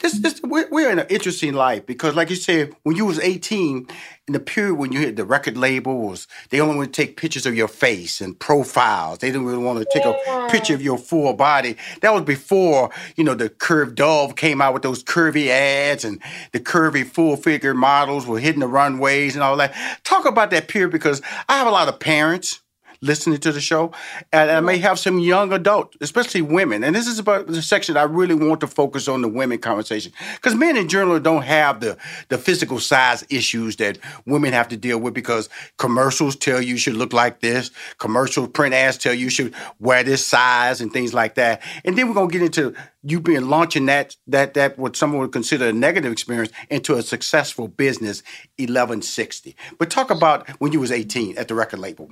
this, 0.00 0.18
this 0.20 0.40
we're, 0.42 0.90
in 0.90 0.98
an 0.98 1.06
interesting 1.08 1.54
life. 1.54 1.86
Because, 1.86 2.14
like 2.14 2.30
you 2.30 2.36
said, 2.36 2.74
when 2.82 2.96
you 2.96 3.04
was 3.04 3.18
18, 3.18 3.88
in 4.26 4.32
the 4.32 4.40
period 4.40 4.74
when 4.74 4.90
you 4.90 4.98
hit 4.98 5.14
the 5.14 5.24
record 5.24 5.56
label 5.56 6.08
was 6.08 6.26
they 6.50 6.60
only 6.60 6.76
want 6.76 6.92
to 6.92 7.02
take 7.02 7.16
pictures 7.16 7.46
of 7.46 7.54
your 7.54 7.68
face 7.68 8.20
and 8.20 8.38
profiles. 8.38 9.18
They 9.18 9.28
didn't 9.28 9.46
really 9.46 9.62
want 9.62 9.78
to 9.78 9.84
take 9.92 10.04
yeah. 10.04 10.46
a 10.46 10.50
picture 10.50 10.74
of 10.74 10.82
your 10.82 10.98
full 10.98 11.32
body. 11.34 11.76
That 12.00 12.12
was 12.12 12.22
before, 12.22 12.90
you 13.14 13.22
know, 13.22 13.34
the 13.34 13.48
curved 13.48 13.94
dove 13.94 14.34
came 14.34 14.60
out 14.60 14.74
with 14.74 14.82
those 14.82 15.04
curvy 15.04 15.48
ads 15.48 16.04
and 16.04 16.20
the 16.52 16.60
curvy 16.60 17.06
full 17.06 17.36
figure 17.36 17.74
models 17.74 18.26
were 18.26 18.40
hitting 18.40 18.60
the 18.60 18.66
runways 18.66 19.36
and 19.36 19.44
all 19.44 19.56
that. 19.58 19.74
Talk 20.02 20.26
about 20.26 20.50
that 20.50 20.66
period 20.66 20.90
because 20.90 21.22
I 21.48 21.58
have 21.58 21.68
a 21.68 21.70
lot 21.70 21.88
of 21.88 22.00
parents 22.00 22.60
listening 23.06 23.38
to 23.38 23.52
the 23.52 23.60
show, 23.60 23.92
and 24.32 24.50
I 24.50 24.60
may 24.60 24.78
have 24.78 24.98
some 24.98 25.18
young 25.18 25.52
adults, 25.52 25.96
especially 26.00 26.42
women. 26.42 26.84
And 26.84 26.94
this 26.94 27.06
is 27.06 27.18
about 27.18 27.46
the 27.46 27.62
section 27.62 27.96
I 27.96 28.02
really 28.02 28.34
want 28.34 28.60
to 28.60 28.66
focus 28.66 29.08
on 29.08 29.22
the 29.22 29.28
women 29.28 29.58
conversation 29.58 30.12
because 30.34 30.54
men 30.54 30.76
in 30.76 30.88
general 30.88 31.18
don't 31.20 31.42
have 31.42 31.80
the 31.80 31.96
the 32.28 32.38
physical 32.38 32.78
size 32.78 33.24
issues 33.30 33.76
that 33.76 33.98
women 34.26 34.52
have 34.52 34.68
to 34.68 34.76
deal 34.76 34.98
with 34.98 35.14
because 35.14 35.48
commercials 35.78 36.36
tell 36.36 36.60
you, 36.60 36.70
you 36.70 36.76
should 36.76 36.96
look 36.96 37.12
like 37.12 37.40
this, 37.40 37.70
commercial 37.98 38.46
print 38.48 38.74
ads 38.74 38.98
tell 38.98 39.14
you, 39.14 39.24
you 39.24 39.30
should 39.30 39.54
wear 39.80 40.02
this 40.02 40.24
size 40.24 40.80
and 40.80 40.92
things 40.92 41.14
like 41.14 41.36
that. 41.36 41.62
And 41.84 41.96
then 41.96 42.08
we're 42.08 42.14
gonna 42.14 42.28
get 42.28 42.42
into 42.42 42.74
you 43.08 43.20
being 43.20 43.48
launching 43.48 43.86
that 43.86 44.16
that 44.26 44.54
that 44.54 44.78
what 44.78 44.96
someone 44.96 45.20
would 45.20 45.32
consider 45.32 45.68
a 45.68 45.72
negative 45.72 46.10
experience 46.10 46.52
into 46.70 46.94
a 46.94 47.02
successful 47.02 47.68
business 47.68 48.22
Eleven60 48.58 49.54
but 49.78 49.90
talk 49.90 50.10
about 50.10 50.48
when 50.60 50.72
you 50.72 50.80
was 50.80 50.90
18 50.90 51.38
at 51.38 51.48
the 51.48 51.54
record 51.54 51.78
label. 51.78 52.10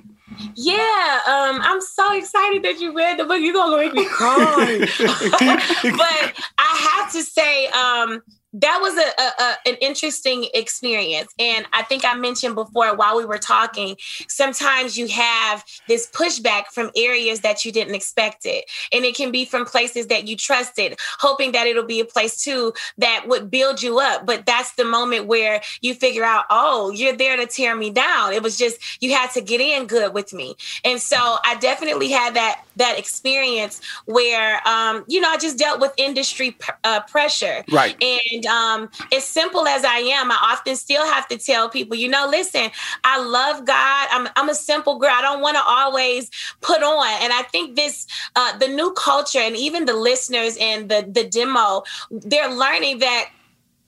Yeah 0.55 1.19
um, 1.27 1.61
i'm 1.61 1.81
so 1.81 2.15
excited 2.17 2.63
that 2.63 2.79
you 2.79 2.95
read 2.95 3.19
the 3.19 3.25
book. 3.25 3.39
You're 3.39 3.53
gonna 3.53 3.77
make 3.77 3.93
me 3.93 4.05
cry. 4.05 4.87
But 5.83 6.43
i 6.57 6.89
have 6.91 7.11
to 7.11 7.21
say 7.23 7.67
um, 7.67 8.21
that 8.55 8.79
was 8.81 8.97
a, 8.97 9.21
a, 9.21 9.43
a, 9.43 9.69
an 9.73 9.75
interesting 9.81 10.47
experience. 10.53 11.33
And 11.39 11.65
i 11.73 11.83
think 11.83 12.05
i 12.05 12.15
mentioned 12.15 12.55
before 12.55 12.95
while 12.95 13.17
we 13.17 13.25
were 13.25 13.37
talking 13.37 13.97
sometimes 14.27 14.97
you 14.97 15.07
have 15.07 15.63
this 15.87 16.07
pushback 16.11 16.67
from 16.67 16.89
areas 16.95 17.41
that 17.41 17.65
you 17.65 17.71
didn't 17.71 17.95
expect 17.95 18.45
it. 18.45 18.65
And 18.91 19.05
it 19.05 19.15
can 19.15 19.31
be 19.31 19.45
from 19.45 19.65
places 19.65 20.07
that 20.07 20.27
you 20.27 20.35
trusted 20.37 20.97
hoping 21.19 21.51
that 21.51 21.67
it'll 21.67 21.83
be 21.83 21.99
a 21.99 22.05
place 22.05 22.41
too 22.41 22.73
that 22.97 23.25
would 23.27 23.51
build 23.51 23.81
you 23.81 23.99
up. 23.99 24.25
But 24.25 24.45
that's 24.45 24.73
the 24.75 24.85
moment 24.85 25.27
where 25.27 25.61
you 25.81 25.93
figure 25.93 26.23
out 26.23 26.45
oh 26.49 26.91
you're 26.91 27.15
there 27.15 27.37
to 27.37 27.45
tear 27.45 27.75
me 27.75 27.89
down. 27.89 28.33
It 28.33 28.43
was 28.43 28.57
just 28.57 28.77
you 29.01 29.13
had 29.13 29.31
to 29.31 29.41
get 29.41 29.61
in 29.61 29.87
good 29.87 30.13
with 30.13 30.33
me. 30.33 30.55
And 30.83 30.99
so 30.99 31.37
i 31.43 31.55
definitely 31.55 32.09
had 32.09 32.35
that 32.35 32.64
that 32.75 32.97
experience 32.97 33.81
where 34.05 34.65
um, 34.67 35.03
you 35.07 35.19
know 35.19 35.29
i 35.29 35.37
just 35.37 35.57
dealt 35.57 35.79
with 35.79 35.91
industry 35.97 36.57
uh, 36.83 36.99
pressure 37.01 37.63
right 37.71 38.01
and 38.01 38.45
um, 38.45 38.89
as 39.13 39.23
simple 39.23 39.67
as 39.67 39.83
I 39.83 39.97
am, 39.97 40.31
I 40.31 40.37
often 40.41 40.75
still 40.75 41.05
have 41.05 41.27
to 41.29 41.37
tell 41.37 41.69
people, 41.69 41.95
you 41.95 42.07
know, 42.07 42.27
listen, 42.29 42.69
I 43.03 43.21
love 43.21 43.65
God. 43.65 44.07
I'm, 44.11 44.27
I'm 44.35 44.49
a 44.49 44.55
simple 44.55 44.97
girl. 44.97 45.11
I 45.13 45.21
don't 45.21 45.41
want 45.41 45.57
to 45.57 45.63
always 45.65 46.29
put 46.61 46.83
on. 46.83 47.21
And 47.21 47.33
I 47.33 47.43
think 47.43 47.75
this, 47.75 48.07
uh, 48.35 48.57
the 48.57 48.67
new 48.67 48.91
culture 48.93 49.39
and 49.39 49.55
even 49.55 49.85
the 49.85 49.93
listeners 49.93 50.57
and 50.59 50.89
the, 50.89 51.07
the 51.09 51.23
demo, 51.23 51.83
they're 52.11 52.53
learning 52.53 52.99
that 52.99 53.29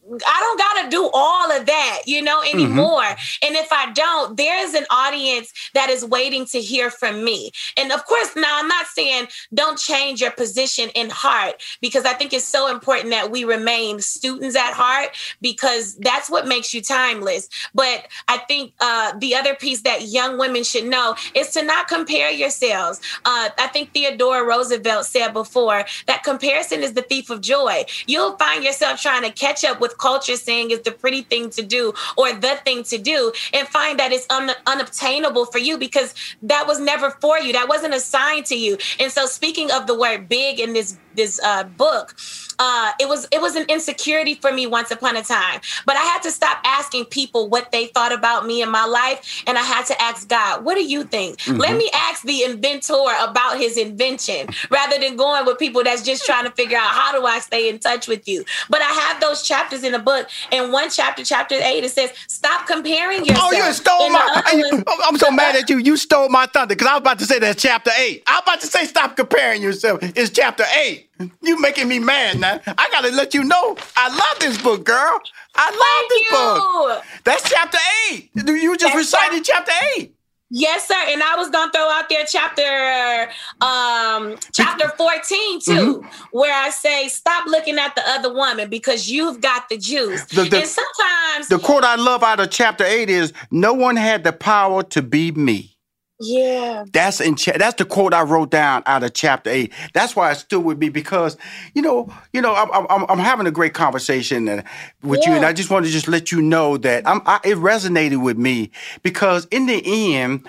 I 0.09 0.39
don't 0.39 0.57
got 0.57 0.83
to 0.83 0.89
do 0.89 1.09
all 1.13 1.51
of 1.51 1.65
that, 1.65 2.01
you 2.05 2.21
know, 2.21 2.41
mm-hmm. 2.41 2.57
anymore. 2.57 3.03
Mm-hmm. 3.03 3.47
And 3.47 3.55
if 3.55 3.71
I 3.71 3.91
don't, 3.91 4.37
there 4.37 4.63
is 4.63 4.73
an 4.73 4.85
audience 4.89 5.51
that 5.73 5.89
is 5.89 6.05
waiting 6.05 6.45
to 6.47 6.61
hear 6.61 6.89
from 6.89 7.23
me. 7.23 7.51
And 7.75 7.91
of 7.91 8.05
course, 8.05 8.35
now 8.35 8.59
I'm 8.59 8.67
not 8.67 8.87
saying 8.87 9.27
don't 9.53 9.77
change 9.77 10.21
your 10.21 10.31
position 10.31 10.89
in 10.95 11.09
heart 11.09 11.61
because 11.81 12.05
I 12.05 12.13
think 12.13 12.33
it's 12.33 12.45
so 12.45 12.71
important 12.71 13.11
that 13.11 13.31
we 13.31 13.43
remain 13.43 13.99
students 13.99 14.55
at 14.55 14.73
heart 14.73 15.09
because 15.41 15.95
that's 15.97 16.29
what 16.29 16.47
makes 16.47 16.73
you 16.73 16.81
timeless. 16.81 17.49
But 17.73 18.07
I 18.27 18.37
think 18.37 18.73
uh, 18.79 19.17
the 19.19 19.35
other 19.35 19.55
piece 19.55 19.81
that 19.81 20.03
young 20.03 20.37
women 20.37 20.63
should 20.63 20.85
know 20.85 21.15
is 21.33 21.51
to 21.51 21.63
not 21.63 21.87
compare 21.87 22.31
yourselves. 22.31 22.99
Uh, 23.25 23.49
I 23.57 23.67
think 23.67 23.93
Theodore 23.93 24.47
Roosevelt 24.47 25.05
said 25.05 25.33
before 25.33 25.85
that 26.07 26.23
comparison 26.23 26.83
is 26.83 26.93
the 26.93 27.01
thief 27.01 27.29
of 27.29 27.41
joy. 27.41 27.85
You'll 28.05 28.37
find 28.37 28.63
yourself 28.63 29.01
trying 29.01 29.23
to 29.23 29.31
catch 29.31 29.63
up 29.63 29.79
with 29.81 29.96
culture 29.97 30.35
saying 30.35 30.71
is 30.71 30.81
the 30.81 30.91
pretty 30.91 31.21
thing 31.23 31.49
to 31.51 31.61
do 31.61 31.93
or 32.17 32.33
the 32.33 32.59
thing 32.65 32.83
to 32.83 32.97
do 32.97 33.31
and 33.53 33.67
find 33.67 33.99
that 33.99 34.11
it's 34.11 34.25
un- 34.29 34.51
unobtainable 34.65 35.45
for 35.45 35.59
you 35.59 35.77
because 35.77 36.13
that 36.41 36.67
was 36.67 36.79
never 36.79 37.11
for 37.21 37.39
you. 37.39 37.53
That 37.53 37.67
wasn't 37.67 37.93
assigned 37.93 38.45
to 38.47 38.55
you. 38.55 38.77
And 38.99 39.11
so 39.11 39.25
speaking 39.25 39.71
of 39.71 39.87
the 39.87 39.97
word 39.97 40.29
big 40.29 40.59
in 40.59 40.73
this 40.73 40.97
this 41.17 41.39
uh, 41.43 41.65
book 41.65 42.15
uh, 42.59 42.91
it 42.99 43.07
was 43.07 43.27
it 43.31 43.41
was 43.41 43.55
an 43.55 43.65
insecurity 43.69 44.35
for 44.35 44.51
me 44.51 44.65
once 44.65 44.91
upon 44.91 45.15
a 45.15 45.23
time. 45.23 45.61
But 45.85 45.95
I 45.95 46.01
had 46.01 46.21
to 46.23 46.31
stop 46.31 46.59
asking 46.63 47.05
people 47.05 47.49
what 47.49 47.71
they 47.71 47.87
thought 47.87 48.11
about 48.11 48.45
me 48.45 48.61
in 48.61 48.71
my 48.71 48.85
life, 48.85 49.43
and 49.45 49.57
I 49.57 49.61
had 49.61 49.85
to 49.87 50.01
ask 50.01 50.27
God, 50.27 50.63
"What 50.63 50.75
do 50.75 50.83
you 50.83 51.03
think?" 51.03 51.37
Mm-hmm. 51.39 51.59
Let 51.59 51.77
me 51.77 51.89
ask 51.93 52.23
the 52.23 52.43
inventor 52.43 52.93
about 53.21 53.57
his 53.57 53.77
invention 53.77 54.47
rather 54.71 54.97
than 54.99 55.15
going 55.15 55.45
with 55.45 55.59
people 55.59 55.83
that's 55.83 56.01
just 56.01 56.25
trying 56.25 56.45
to 56.45 56.51
figure 56.51 56.77
out 56.77 56.89
how 56.89 57.11
do 57.17 57.25
I 57.25 57.39
stay 57.39 57.69
in 57.69 57.79
touch 57.79 58.07
with 58.07 58.27
you. 58.27 58.43
But 58.69 58.81
I 58.81 58.85
have 58.85 59.21
those 59.21 59.43
chapters 59.43 59.83
in 59.83 59.91
the 59.91 59.99
book. 59.99 60.27
In 60.51 60.71
one 60.71 60.89
chapter, 60.89 61.23
chapter 61.23 61.55
eight, 61.55 61.83
it 61.83 61.91
says, 61.91 62.11
"Stop 62.27 62.65
comparing 62.65 63.25
yourself." 63.25 63.51
Oh, 63.53 63.65
you 63.65 63.73
stole 63.73 64.09
my! 64.09 64.83
I'm 65.03 65.17
so 65.17 65.29
mad 65.31 65.55
at 65.55 65.69
you. 65.69 65.77
You 65.77 65.97
stole 65.97 66.29
my 66.29 66.47
thunder 66.47 66.75
because 66.75 66.87
I 66.87 66.93
was 66.93 67.01
about 67.01 67.19
to 67.19 67.25
say 67.25 67.37
that's 67.39 67.61
chapter 67.61 67.91
eight. 67.99 68.23
I 68.25 68.35
was 68.35 68.43
about 68.43 68.61
to 68.61 68.67
say 68.67 68.85
stop 68.85 69.15
comparing 69.15 69.61
yourself. 69.61 69.99
It's 70.01 70.31
chapter 70.31 70.63
eight. 70.83 71.06
You 71.41 71.59
making 71.59 71.87
me 71.87 71.99
mad 71.99 72.39
now. 72.39 72.59
I 72.65 72.89
gotta 72.91 73.09
let 73.11 73.33
you 73.33 73.43
know 73.43 73.77
I 73.95 74.09
love 74.09 74.39
this 74.39 74.61
book, 74.61 74.85
girl. 74.85 75.19
I 75.55 75.69
love 75.69 76.09
Thank 76.09 76.09
this 76.09 76.31
you. 76.31 76.37
book. 76.37 77.03
That's 77.23 77.49
chapter 77.49 77.77
eight. 78.11 78.29
You 78.35 78.77
just 78.77 78.93
that's 78.93 78.95
recited 78.95 79.43
chapter 79.43 79.71
eight. 79.95 80.13
Yes, 80.49 80.87
sir. 80.87 80.95
And 81.09 81.21
I 81.21 81.35
was 81.35 81.49
gonna 81.49 81.71
throw 81.71 81.89
out 81.89 82.07
there 82.07 82.25
chapter 82.25 83.29
um 83.59 84.37
chapter 84.53 84.89
14 84.89 85.59
too, 85.59 85.71
mm-hmm. 85.71 86.07
where 86.31 86.53
I 86.53 86.69
say 86.69 87.09
stop 87.09 87.47
looking 87.47 87.77
at 87.77 87.95
the 87.95 88.03
other 88.07 88.33
woman 88.33 88.69
because 88.69 89.09
you've 89.09 89.41
got 89.41 89.67
the 89.67 89.77
juice. 89.77 90.23
The, 90.25 90.43
the, 90.43 90.59
and 90.59 90.67
sometimes 90.67 91.49
the 91.49 91.59
quote 91.59 91.83
I 91.83 91.95
love 91.95 92.23
out 92.23 92.39
of 92.39 92.49
chapter 92.49 92.85
8 92.85 93.09
is 93.09 93.33
no 93.51 93.73
one 93.73 93.97
had 93.97 94.23
the 94.23 94.31
power 94.31 94.83
to 94.83 95.01
be 95.01 95.31
me. 95.31 95.76
Yeah. 96.19 96.83
That's 96.91 97.21
in 97.21 97.35
cha- 97.35 97.57
that's 97.57 97.75
the 97.75 97.85
quote 97.85 98.13
I 98.13 98.23
wrote 98.23 98.49
down 98.49 98.81
out 98.85 99.03
of 99.03 99.13
chapter 99.13 99.49
eight. 99.49 99.71
That's 99.93 100.15
why 100.15 100.31
it 100.31 100.35
stood 100.35 100.61
with 100.61 100.79
me 100.79 100.89
because 100.89 101.37
you 101.75 101.81
know, 101.81 102.11
you 102.33 102.41
know, 102.41 102.55
I'm 102.55 102.71
I'm, 102.89 103.05
I'm 103.07 103.19
having 103.19 103.45
a 103.45 103.51
great 103.51 103.73
conversation 103.73 104.49
uh, 104.49 104.63
with 105.03 105.21
yeah. 105.23 105.29
you, 105.29 105.35
and 105.35 105.45
I 105.45 105.53
just 105.53 105.69
want 105.69 105.85
to 105.85 105.91
just 105.91 106.07
let 106.07 106.31
you 106.31 106.41
know 106.41 106.77
that 106.77 107.07
I'm 107.07 107.21
I, 107.25 107.39
it 107.43 107.57
resonated 107.57 108.23
with 108.23 108.37
me 108.37 108.71
because 109.03 109.45
in 109.51 109.67
the 109.67 110.15
end, 110.15 110.47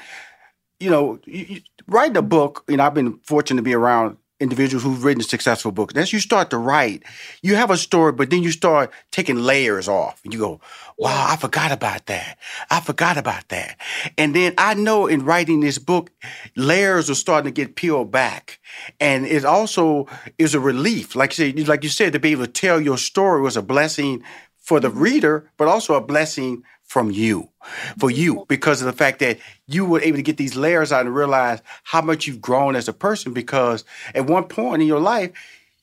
you 0.80 0.90
know, 0.90 1.18
you, 1.26 1.44
you, 1.48 1.60
writing 1.86 2.16
a 2.16 2.22
book. 2.22 2.64
You 2.68 2.78
know, 2.78 2.84
I've 2.84 2.94
been 2.94 3.18
fortunate 3.24 3.58
to 3.58 3.62
be 3.62 3.74
around 3.74 4.16
individuals 4.40 4.82
who've 4.82 5.02
written 5.02 5.22
successful 5.22 5.72
books. 5.72 5.94
And 5.94 6.02
as 6.02 6.12
you 6.12 6.20
start 6.20 6.50
to 6.50 6.58
write, 6.58 7.02
you 7.42 7.56
have 7.56 7.70
a 7.70 7.76
story, 7.76 8.12
but 8.12 8.30
then 8.30 8.42
you 8.42 8.50
start 8.50 8.92
taking 9.10 9.36
layers 9.36 9.88
off, 9.88 10.20
and 10.24 10.32
you 10.32 10.38
go, 10.38 10.60
Wow, 10.96 11.26
I 11.28 11.36
forgot 11.36 11.70
about 11.70 12.06
that. 12.06 12.38
I 12.70 12.80
forgot 12.80 13.16
about 13.16 13.48
that. 13.50 13.78
And 14.16 14.34
then 14.34 14.54
I 14.58 14.74
know 14.74 15.06
in 15.06 15.24
writing 15.24 15.60
this 15.60 15.78
book, 15.78 16.10
layers 16.56 17.08
are 17.08 17.14
starting 17.14 17.52
to 17.52 17.54
get 17.54 17.76
peeled 17.76 18.10
back. 18.10 18.58
And 18.98 19.24
it 19.24 19.44
also 19.44 20.08
is 20.38 20.54
a 20.54 20.60
relief. 20.60 21.14
Like 21.14 21.38
you 21.38 21.52
said, 21.52 21.68
like 21.68 21.84
you 21.84 21.88
said, 21.88 22.12
to 22.14 22.18
be 22.18 22.32
able 22.32 22.46
to 22.46 22.52
tell 22.52 22.80
your 22.80 22.98
story 22.98 23.40
was 23.42 23.56
a 23.56 23.62
blessing 23.62 24.24
for 24.56 24.80
the 24.80 24.90
reader, 24.90 25.50
but 25.56 25.68
also 25.68 25.94
a 25.94 26.00
blessing 26.00 26.64
from 26.88 27.10
you, 27.10 27.50
for 27.98 28.10
you, 28.10 28.44
because 28.48 28.80
of 28.80 28.86
the 28.86 28.92
fact 28.92 29.20
that 29.20 29.38
you 29.66 29.84
were 29.84 30.00
able 30.00 30.16
to 30.16 30.22
get 30.22 30.38
these 30.38 30.56
layers 30.56 30.90
out 30.90 31.06
and 31.06 31.14
realize 31.14 31.62
how 31.84 32.00
much 32.00 32.26
you've 32.26 32.40
grown 32.40 32.74
as 32.74 32.88
a 32.88 32.92
person. 32.92 33.32
Because 33.32 33.84
at 34.14 34.26
one 34.26 34.44
point 34.44 34.82
in 34.82 34.88
your 34.88 34.98
life, 34.98 35.30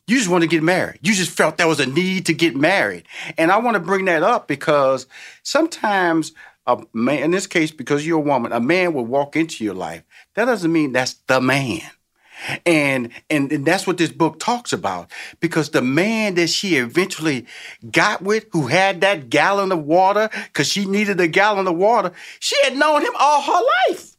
you 0.08 0.18
just 0.18 0.30
want 0.30 0.41
to 0.41 0.48
get 0.48 0.63
married. 0.63 1.00
You 1.02 1.13
just 1.13 1.32
felt 1.32 1.58
there 1.58 1.68
was 1.68 1.80
a 1.80 1.86
need 1.86 2.26
to 2.26 2.34
get 2.34 2.56
married. 2.56 3.06
And 3.38 3.52
I 3.52 3.58
want 3.58 3.76
to 3.76 3.80
bring 3.80 4.06
that 4.06 4.24
up 4.24 4.48
because 4.48 5.08
sometimes 5.44 6.34
a 6.68 6.84
man, 6.94 7.24
in 7.24 7.32
this 7.32 7.48
case, 7.48 7.72
because 7.72 8.06
you're 8.06 8.20
a 8.20 8.22
woman, 8.22 8.52
a 8.52 8.60
man 8.60 8.94
will 8.94 9.06
walk 9.06 9.36
into 9.36 9.63
your 9.63 9.76
life. 9.76 10.04
That 10.34 10.46
doesn't 10.46 10.72
mean 10.72 10.91
that's 10.91 11.13
the 11.28 11.39
man. 11.39 11.82
And, 12.65 13.10
and 13.30 13.52
and 13.52 13.65
that's 13.65 13.88
what 13.88 13.98
this 13.98 14.12
book 14.12 14.39
talks 14.39 14.74
about 14.74 15.10
because 15.39 15.69
the 15.69 15.82
man 15.82 16.36
that 16.36 16.48
she 16.48 16.76
eventually 16.76 17.45
got 17.91 18.21
with 18.21 18.45
who 18.52 18.67
had 18.67 19.02
that 19.02 19.30
gallon 19.30 19.71
of 19.71 19.84
water 19.84 20.30
because 20.48 20.67
she 20.67 20.86
needed 20.86 21.19
a 21.19 21.28
gallon 21.28 21.67
of 21.67 21.76
water 21.76 22.12
she 22.39 22.56
had 22.63 22.76
known 22.76 23.02
him 23.02 23.13
all 23.17 23.41
her 23.41 23.63
life 23.89 24.15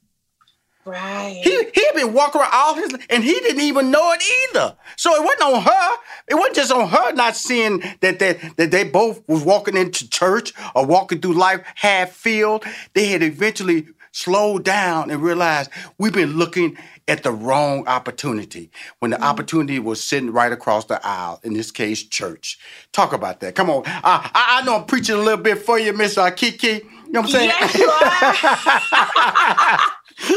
Right. 0.86 1.40
He 1.42 1.50
he 1.50 1.84
had 1.84 1.96
been 1.96 2.12
walking 2.12 2.40
around 2.40 2.52
all 2.54 2.74
his 2.74 2.96
and 3.10 3.24
he 3.24 3.32
didn't 3.32 3.60
even 3.60 3.90
know 3.90 4.12
it 4.12 4.22
either. 4.50 4.76
So 4.94 5.16
it 5.16 5.24
wasn't 5.24 5.42
on 5.42 5.62
her. 5.62 5.96
It 6.28 6.34
wasn't 6.36 6.54
just 6.54 6.70
on 6.70 6.88
her 6.88 7.12
not 7.12 7.34
seeing 7.34 7.80
that 8.02 8.20
that, 8.20 8.56
that 8.56 8.70
they 8.70 8.84
both 8.84 9.20
was 9.28 9.42
walking 9.42 9.76
into 9.76 10.08
church 10.08 10.52
or 10.76 10.86
walking 10.86 11.20
through 11.20 11.34
life 11.34 11.62
half 11.74 12.10
filled. 12.10 12.64
They 12.94 13.08
had 13.08 13.24
eventually 13.24 13.88
slowed 14.12 14.64
down 14.64 15.10
and 15.10 15.22
realized 15.22 15.70
we've 15.98 16.12
been 16.12 16.36
looking 16.36 16.78
at 17.08 17.22
the 17.22 17.30
wrong 17.30 17.86
opportunity 17.86 18.70
when 18.98 19.10
the 19.12 19.16
mm 19.18 19.26
opportunity 19.26 19.80
was 19.80 20.02
sitting 20.02 20.30
right 20.30 20.52
across 20.52 20.84
the 20.84 21.04
aisle, 21.04 21.40
in 21.42 21.52
this 21.52 21.72
case, 21.72 22.02
church. 22.04 22.58
Talk 22.92 23.12
about 23.12 23.40
that. 23.40 23.56
Come 23.56 23.68
on. 23.68 23.82
I, 23.86 24.30
I 24.32 24.62
know 24.64 24.76
I'm 24.76 24.84
preaching 24.84 25.16
a 25.16 25.18
little 25.18 25.42
bit 25.42 25.58
for 25.58 25.80
you, 25.80 25.92
Miss 25.92 26.16
uh, 26.16 26.30
Kiki. 26.30 26.66
You 26.68 27.12
know 27.12 27.22
what 27.22 27.26
I'm 27.26 27.32
saying? 27.32 27.48
Yes, 27.48 27.74
you 27.74 27.88
are. 27.88 29.80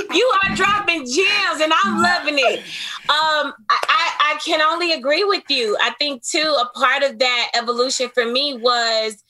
you 0.16 0.32
are 0.44 0.56
dropping 0.56 1.06
gems 1.06 1.62
and 1.62 1.72
I'm 1.84 2.02
loving 2.02 2.36
it. 2.38 2.60
Um, 3.10 3.54
I, 3.70 4.34
I 4.34 4.40
can 4.44 4.62
only 4.62 4.94
agree 4.94 5.24
with 5.24 5.44
you. 5.50 5.78
I 5.80 5.92
think 6.00 6.24
too, 6.24 6.56
a 6.60 6.66
part 6.78 7.04
of 7.04 7.20
that 7.20 7.52
evolution 7.54 8.10
for 8.14 8.26
me 8.26 8.58
was 8.58 9.24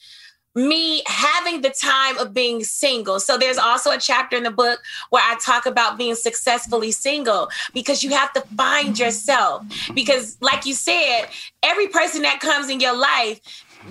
me 0.54 1.02
having 1.06 1.60
the 1.60 1.70
time 1.70 2.18
of 2.18 2.34
being 2.34 2.64
single. 2.64 3.20
So 3.20 3.38
there's 3.38 3.58
also 3.58 3.90
a 3.90 3.98
chapter 3.98 4.36
in 4.36 4.42
the 4.42 4.50
book 4.50 4.80
where 5.10 5.22
I 5.22 5.36
talk 5.38 5.66
about 5.66 5.96
being 5.96 6.14
successfully 6.14 6.90
single 6.90 7.48
because 7.72 8.02
you 8.02 8.10
have 8.10 8.32
to 8.32 8.40
find 8.56 8.98
yourself. 8.98 9.64
Because, 9.94 10.36
like 10.40 10.66
you 10.66 10.74
said, 10.74 11.26
every 11.62 11.86
person 11.88 12.22
that 12.22 12.40
comes 12.40 12.68
in 12.68 12.80
your 12.80 12.96
life 12.96 13.40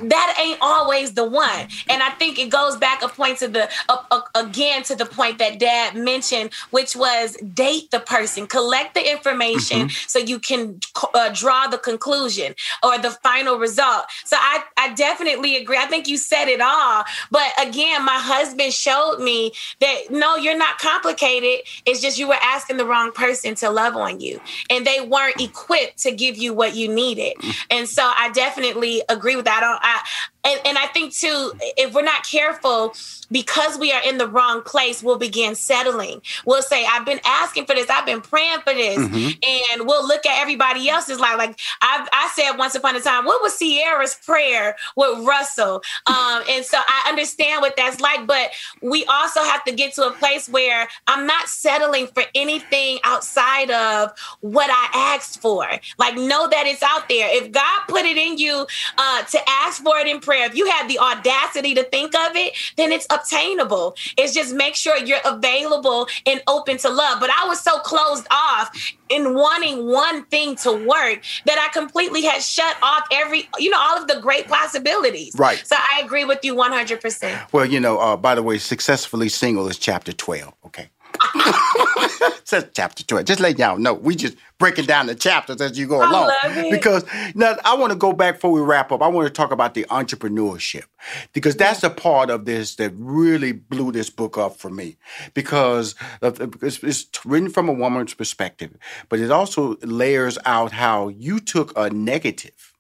that 0.04 0.36
ain't 0.40 0.60
always 0.62 1.14
the 1.14 1.26
one. 1.26 1.68
And 1.90 2.04
I 2.04 2.10
think 2.12 2.38
it 2.40 2.50
goes 2.50 2.78
back 2.78 3.02
a 3.02 3.08
point 3.08 3.40
to 3.40 3.48
the 3.48 3.70
uh, 3.88 3.98
uh, 4.12 4.22
again 4.36 4.84
to 4.84 4.96
the 4.96 5.06
point 5.06 5.40
that 5.40 5.60
Dad 5.60 5.96
mentioned, 5.96 6.52
which 6.72 6.96
was 6.96 7.36
date 7.54 7.92
the 7.92 8.00
person, 8.00 8.48
collect 8.48 8.94
the 8.94 9.12
information 9.12 9.88
mm-hmm. 9.88 10.08
so 10.08 10.20
you 10.20 10.40
can 10.40 10.80
uh, 11.14 11.30
draw 11.34 11.68
the 11.68 11.78
conclusion 11.78 12.54
or 12.84 12.98
the 12.98 13.12
final 13.12 13.58
result. 13.58 14.06
So 14.26 14.38
I 14.40 14.64
I 14.78 14.94
definitely 14.94 15.58
agree. 15.58 15.78
I 15.78 15.86
think 15.86 16.08
you 16.08 16.18
said 16.18 16.48
it 16.48 16.62
all. 16.62 17.04
But 17.32 17.52
again, 17.60 18.06
my 18.06 18.20
husband 18.20 18.74
showed 18.74 19.20
me 19.20 19.54
that 19.82 20.12
no, 20.12 20.36
you're 20.36 20.58
not 20.58 20.78
complicated. 20.78 21.66
It's 21.86 22.02
just 22.02 22.20
you 22.20 22.28
were 22.28 22.40
asking 22.42 22.78
the 22.78 22.86
wrong 22.86 23.12
person 23.12 23.56
to 23.56 23.70
love 23.70 23.96
on 23.96 24.20
you, 24.20 24.40
and 24.70 24.86
they 24.86 25.02
weren't 25.02 25.42
equipped 25.42 25.98
to 26.04 26.12
give 26.12 26.38
you 26.38 26.54
what 26.54 26.76
you 26.76 26.94
needed. 26.94 27.36
Mm. 27.38 27.56
And 27.72 27.90
so 27.90 28.04
I 28.04 28.30
definitely 28.32 29.02
agree 29.10 29.36
with 29.36 29.46
that. 29.46 29.79
I 29.82 30.04
and, 30.44 30.60
and 30.66 30.78
I 30.78 30.88
think 30.88 31.14
too, 31.14 31.54
if 31.78 31.94
we're 31.94 32.02
not 32.02 32.26
careful, 32.26 32.94
because 33.32 33.78
we 33.78 33.92
are 33.92 34.02
in 34.04 34.18
the 34.18 34.28
wrong 34.28 34.62
place, 34.64 35.04
we'll 35.04 35.18
begin 35.18 35.54
settling. 35.54 36.22
We'll 36.46 36.64
say, 36.64 36.86
I've 36.86 37.06
been 37.06 37.20
asking 37.26 37.66
for 37.66 37.76
this, 37.76 37.90
I've 37.90 38.06
been 38.06 38.22
praying 38.22 38.60
for 38.62 38.74
this. 38.74 38.98
Mm-hmm. 38.98 39.72
And 39.72 39.88
we'll 39.88 40.08
look 40.08 40.26
at 40.26 40.42
everybody 40.42 40.90
else's 40.90 41.20
life. 41.20 41.38
Like 41.38 41.60
I, 41.82 42.08
I 42.12 42.30
said 42.34 42.58
once 42.58 42.76
upon 42.76 42.96
a 42.96 43.02
time, 43.02 43.26
what 43.26 43.42
was 43.42 43.58
Ciara's 43.60 44.16
prayer 44.26 44.76
with 44.96 45.20
Russell? 45.26 45.84
Um, 46.08 46.44
and 46.50 46.66
so 46.66 46.78
I 46.80 47.10
understand 47.10 47.62
what 47.62 47.76
that's 47.78 48.00
like, 48.00 48.26
but 48.26 48.50
we 48.82 49.06
also 49.06 49.44
have 49.44 49.64
to 49.66 49.74
get 49.74 49.94
to 49.96 50.08
a 50.08 50.12
place 50.12 50.50
where 50.50 50.88
I'm 51.08 51.28
not 51.28 51.50
settling 51.50 52.08
for 52.08 52.24
anything 52.34 52.98
outside 53.04 53.70
of 53.70 54.12
what 54.42 54.70
I 54.72 55.16
asked 55.16 55.42
for. 55.42 55.68
Like, 55.98 56.16
know 56.16 56.48
that 56.48 56.66
it's 56.66 56.82
out 56.82 57.08
there. 57.10 57.28
If 57.32 57.52
God 57.52 57.82
put 57.88 58.06
it 58.06 58.18
in 58.18 58.38
you 58.38 58.66
uh, 58.98 59.24
to 59.24 59.40
ask 59.48 59.84
for 59.84 59.98
it 60.00 60.08
in 60.08 60.20
prayer, 60.20 60.29
if 60.38 60.56
you 60.56 60.70
have 60.70 60.88
the 60.88 61.00
audacity 61.00 61.76
to 61.76 61.84
think 61.84 62.16
of 62.16 62.36
it, 62.36 62.54
then 62.78 62.92
it's 62.92 63.08
obtainable. 63.10 63.96
It's 64.18 64.34
just 64.34 64.54
make 64.54 64.76
sure 64.76 64.98
you're 64.98 65.20
available 65.26 66.08
and 66.26 66.42
open 66.48 66.78
to 66.80 66.90
love. 66.90 67.20
But 67.20 67.30
I 67.30 67.48
was 67.48 67.60
so 67.62 67.80
closed 67.80 68.28
off 68.32 68.72
in 69.10 69.34
wanting 69.34 69.88
one 69.88 70.26
thing 70.26 70.56
to 70.58 70.72
work 70.72 71.24
that 71.46 71.60
I 71.60 71.72
completely 71.74 72.24
had 72.24 72.42
shut 72.42 72.78
off 72.82 73.04
every, 73.12 73.50
you 73.58 73.70
know, 73.70 73.80
all 73.80 73.98
of 74.02 74.08
the 74.08 74.20
great 74.22 74.48
possibilities. 74.48 75.36
Right. 75.38 75.62
So 75.66 75.76
I 75.78 76.02
agree 76.04 76.26
with 76.26 76.40
you 76.44 76.56
100%. 76.56 77.52
Well, 77.52 77.66
you 77.66 77.80
know, 77.80 77.98
uh, 78.00 78.18
by 78.18 78.36
the 78.36 78.44
way, 78.44 78.58
successfully 78.58 79.30
single 79.30 79.68
is 79.68 79.78
chapter 79.78 80.14
12. 80.14 80.54
Okay. 80.68 80.90
Says 82.44 82.68
chapter 82.74 83.04
12. 83.04 83.26
Just 83.26 83.40
let 83.40 83.60
y'all 83.60 83.78
know. 83.78 83.94
We 83.94 84.16
just 84.16 84.36
breaking 84.58 84.86
down 84.86 85.08
the 85.08 85.16
chapters 85.16 85.62
as 85.62 85.78
you 85.78 85.88
go 85.88 85.98
along. 85.98 86.32
Because 86.72 87.06
now 87.36 87.56
I 87.64 87.76
want 87.76 87.92
to 87.92 87.98
go 87.98 88.14
back 88.14 88.36
before 88.36 88.52
we 88.52 88.62
wrap 88.62 88.92
up. 88.92 89.02
I 89.02 89.08
want 89.08 89.28
to 89.28 89.34
talk 89.34 89.52
about 89.52 89.74
the 89.74 89.86
entrepreneurship 89.86 90.86
because 91.34 91.56
that's 91.56 91.84
a 91.84 91.90
part 91.90 92.30
of 92.30 92.46
this 92.46 92.76
that 92.76 92.92
really 92.96 93.52
blew 93.52 93.92
this 93.92 94.10
book 94.10 94.38
up 94.38 94.58
for 94.58 94.70
me. 94.70 94.98
Because 95.34 95.96
it's 96.22 97.26
written 97.26 97.50
from 97.50 97.70
a 97.70 97.74
woman's 97.74 98.14
perspective, 98.14 98.76
but 99.10 99.20
it 99.20 99.32
also 99.32 99.78
layers 99.82 100.38
out 100.46 100.72
how 100.72 101.10
you 101.10 101.40
took 101.40 101.78
a 101.78 101.90
negative, 101.90 102.74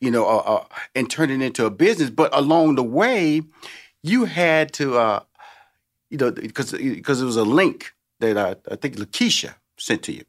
you 0.00 0.10
know, 0.10 0.26
uh, 0.26 0.36
uh, 0.38 0.64
and 0.94 1.10
turned 1.10 1.32
it 1.32 1.42
into 1.42 1.66
a 1.66 1.70
business. 1.70 2.10
But 2.10 2.36
along 2.36 2.76
the 2.76 2.84
way, 2.84 3.42
you 4.02 4.24
had 4.24 4.72
to, 4.74 4.96
uh, 4.96 5.20
you 6.10 6.18
know, 6.18 6.30
because 6.30 6.72
because 6.72 7.22
it 7.22 7.24
was 7.24 7.36
a 7.36 7.44
link 7.44 7.94
that 8.20 8.36
I, 8.36 8.56
I 8.70 8.76
think 8.76 8.96
Lakeisha 8.96 9.54
sent 9.78 10.02
to 10.04 10.12
you. 10.12 10.24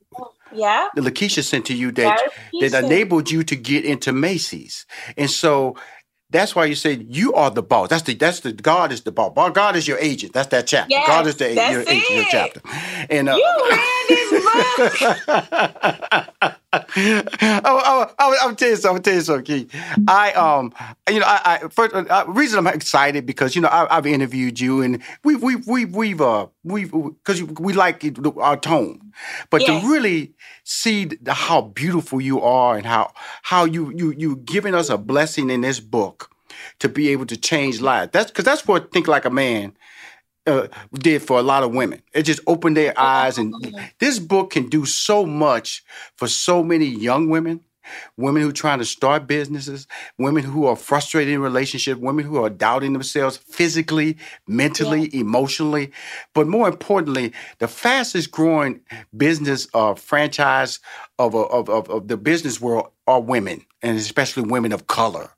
Yeah. 0.54 0.88
Lakeisha 0.96 1.44
sent 1.44 1.66
to 1.68 1.74
you 1.74 1.92
that 1.94 2.22
That 2.60 2.72
that 2.72 2.84
enabled 2.84 3.32
you 3.32 3.44
to 3.44 3.56
get 3.56 3.86
into 3.86 4.14
Macy's, 4.14 4.86
and 5.18 5.30
so. 5.30 5.76
That's 6.34 6.56
why 6.56 6.64
you 6.64 6.76
say 6.76 6.94
you 6.94 7.34
are 7.34 7.52
the 7.52 7.62
boss. 7.62 7.90
That's 7.90 8.04
the 8.04 8.14
that's 8.14 8.40
the 8.40 8.54
God 8.54 8.94
is 8.94 9.02
the 9.02 9.12
boss. 9.12 9.34
God 9.52 9.76
is 9.76 9.86
your 9.86 9.98
agent. 9.98 10.32
That's 10.32 10.48
that 10.48 10.66
chapter. 10.66 10.90
Yes, 10.90 11.06
God 11.06 11.28
is 11.28 11.36
the 11.36 11.54
your 11.54 11.82
agent, 11.82 12.10
your 12.10 12.24
chapter. 12.32 12.62
And 13.10 13.28
uh, 13.28 13.36
You 13.36 13.70
ran 13.70 14.08
this 14.08 14.32
book. 16.42 16.54
oh, 16.98 17.24
oh, 17.66 18.12
oh, 18.20 18.38
I'm 18.42 18.56
tell 18.56 18.70
you 18.70 18.76
something. 18.76 18.98
I'm 18.98 19.04
tell 19.04 19.14
you 19.16 19.22
something, 19.22 19.46
Keith. 19.46 19.76
I 20.08 20.32
um, 20.34 20.74
you 21.10 21.20
know, 21.20 21.26
I, 21.28 21.60
I 21.64 21.68
first 21.70 21.96
uh, 21.96 22.26
reason 22.28 22.60
I'm 22.60 22.68
excited 22.68 23.26
because 23.26 23.56
you 23.56 23.62
know 23.62 23.70
I, 23.70 23.98
I've 23.98 24.06
interviewed 24.06 24.60
you 24.60 24.82
and 24.82 25.02
we've 25.24 25.42
we 25.42 25.56
we 25.58 25.86
we've 25.86 26.22
uh 26.22 26.48
we've 26.64 26.92
because 26.92 27.44
we 27.44 27.74
like 27.74 28.04
our 28.38 28.58
tone, 28.58 29.14
but 29.50 29.66
Yes. 29.68 29.82
to 29.82 29.90
really 29.90 30.34
see 30.64 31.06
the, 31.06 31.34
how 31.34 31.62
beautiful 31.62 32.22
you 32.22 32.42
are 32.42 32.78
and 32.78 32.86
how 32.86 33.14
how 33.44 33.66
you 33.66 33.92
you 33.96 34.12
you 34.18 34.38
giving 34.38 34.76
us 34.76 34.90
a 34.90 34.98
blessing 34.98 35.50
in 35.50 35.62
this 35.62 35.80
book 35.80 36.32
to 36.80 36.90
be 36.90 37.10
able 37.10 37.26
to 37.28 37.38
change 37.38 37.82
lives. 37.82 38.12
That's 38.12 38.32
because 38.32 38.46
that's 38.46 38.68
what 38.68 38.92
think 38.92 39.08
like 39.08 39.26
a 39.26 39.30
man 39.30 39.74
uh, 40.48 40.68
did 40.94 41.22
for 41.22 41.40
a 41.40 41.44
lot 41.44 41.64
of 41.64 41.74
women. 41.74 42.02
It 42.14 42.24
just 42.24 42.42
opened 42.48 42.78
their 42.78 42.98
eyes, 43.00 43.38
and 43.38 43.54
this 44.00 44.20
book 44.20 44.52
can 44.52 44.70
do 44.70 44.86
so 44.86 45.26
much 45.26 45.84
for 46.18 46.28
so 46.28 46.64
many 46.64 46.86
young 46.86 47.30
women, 47.30 47.62
women 48.18 48.42
who 48.42 48.50
are 48.50 48.54
trying 48.54 48.80
to 48.80 48.86
start 48.86 49.28
businesses, 49.28 49.88
women 50.18 50.44
who 50.44 50.66
are 50.66 50.76
frustrated 50.76 51.34
in 51.34 51.42
relationships, 51.42 52.00
women 52.00 52.26
who 52.26 52.44
are 52.44 52.50
doubting 52.50 52.94
themselves 52.94 53.38
physically, 53.38 54.18
mentally, 54.48 55.14
emotionally, 55.16 55.92
but 56.34 56.48
more 56.48 56.68
importantly, 56.68 57.34
the 57.60 57.68
fastest 57.68 58.32
growing 58.32 58.82
business 59.16 59.68
uh, 59.74 59.94
franchise 59.96 60.80
of, 61.20 61.36
of, 61.36 61.70
of, 61.70 61.90
of 61.90 62.08
the 62.08 62.18
business 62.18 62.60
world 62.62 62.88
are 63.08 63.22
women, 63.22 63.66
and 63.82 63.98
especially 63.98 64.44
women 64.44 64.72
of 64.72 64.88
color. 64.88 65.32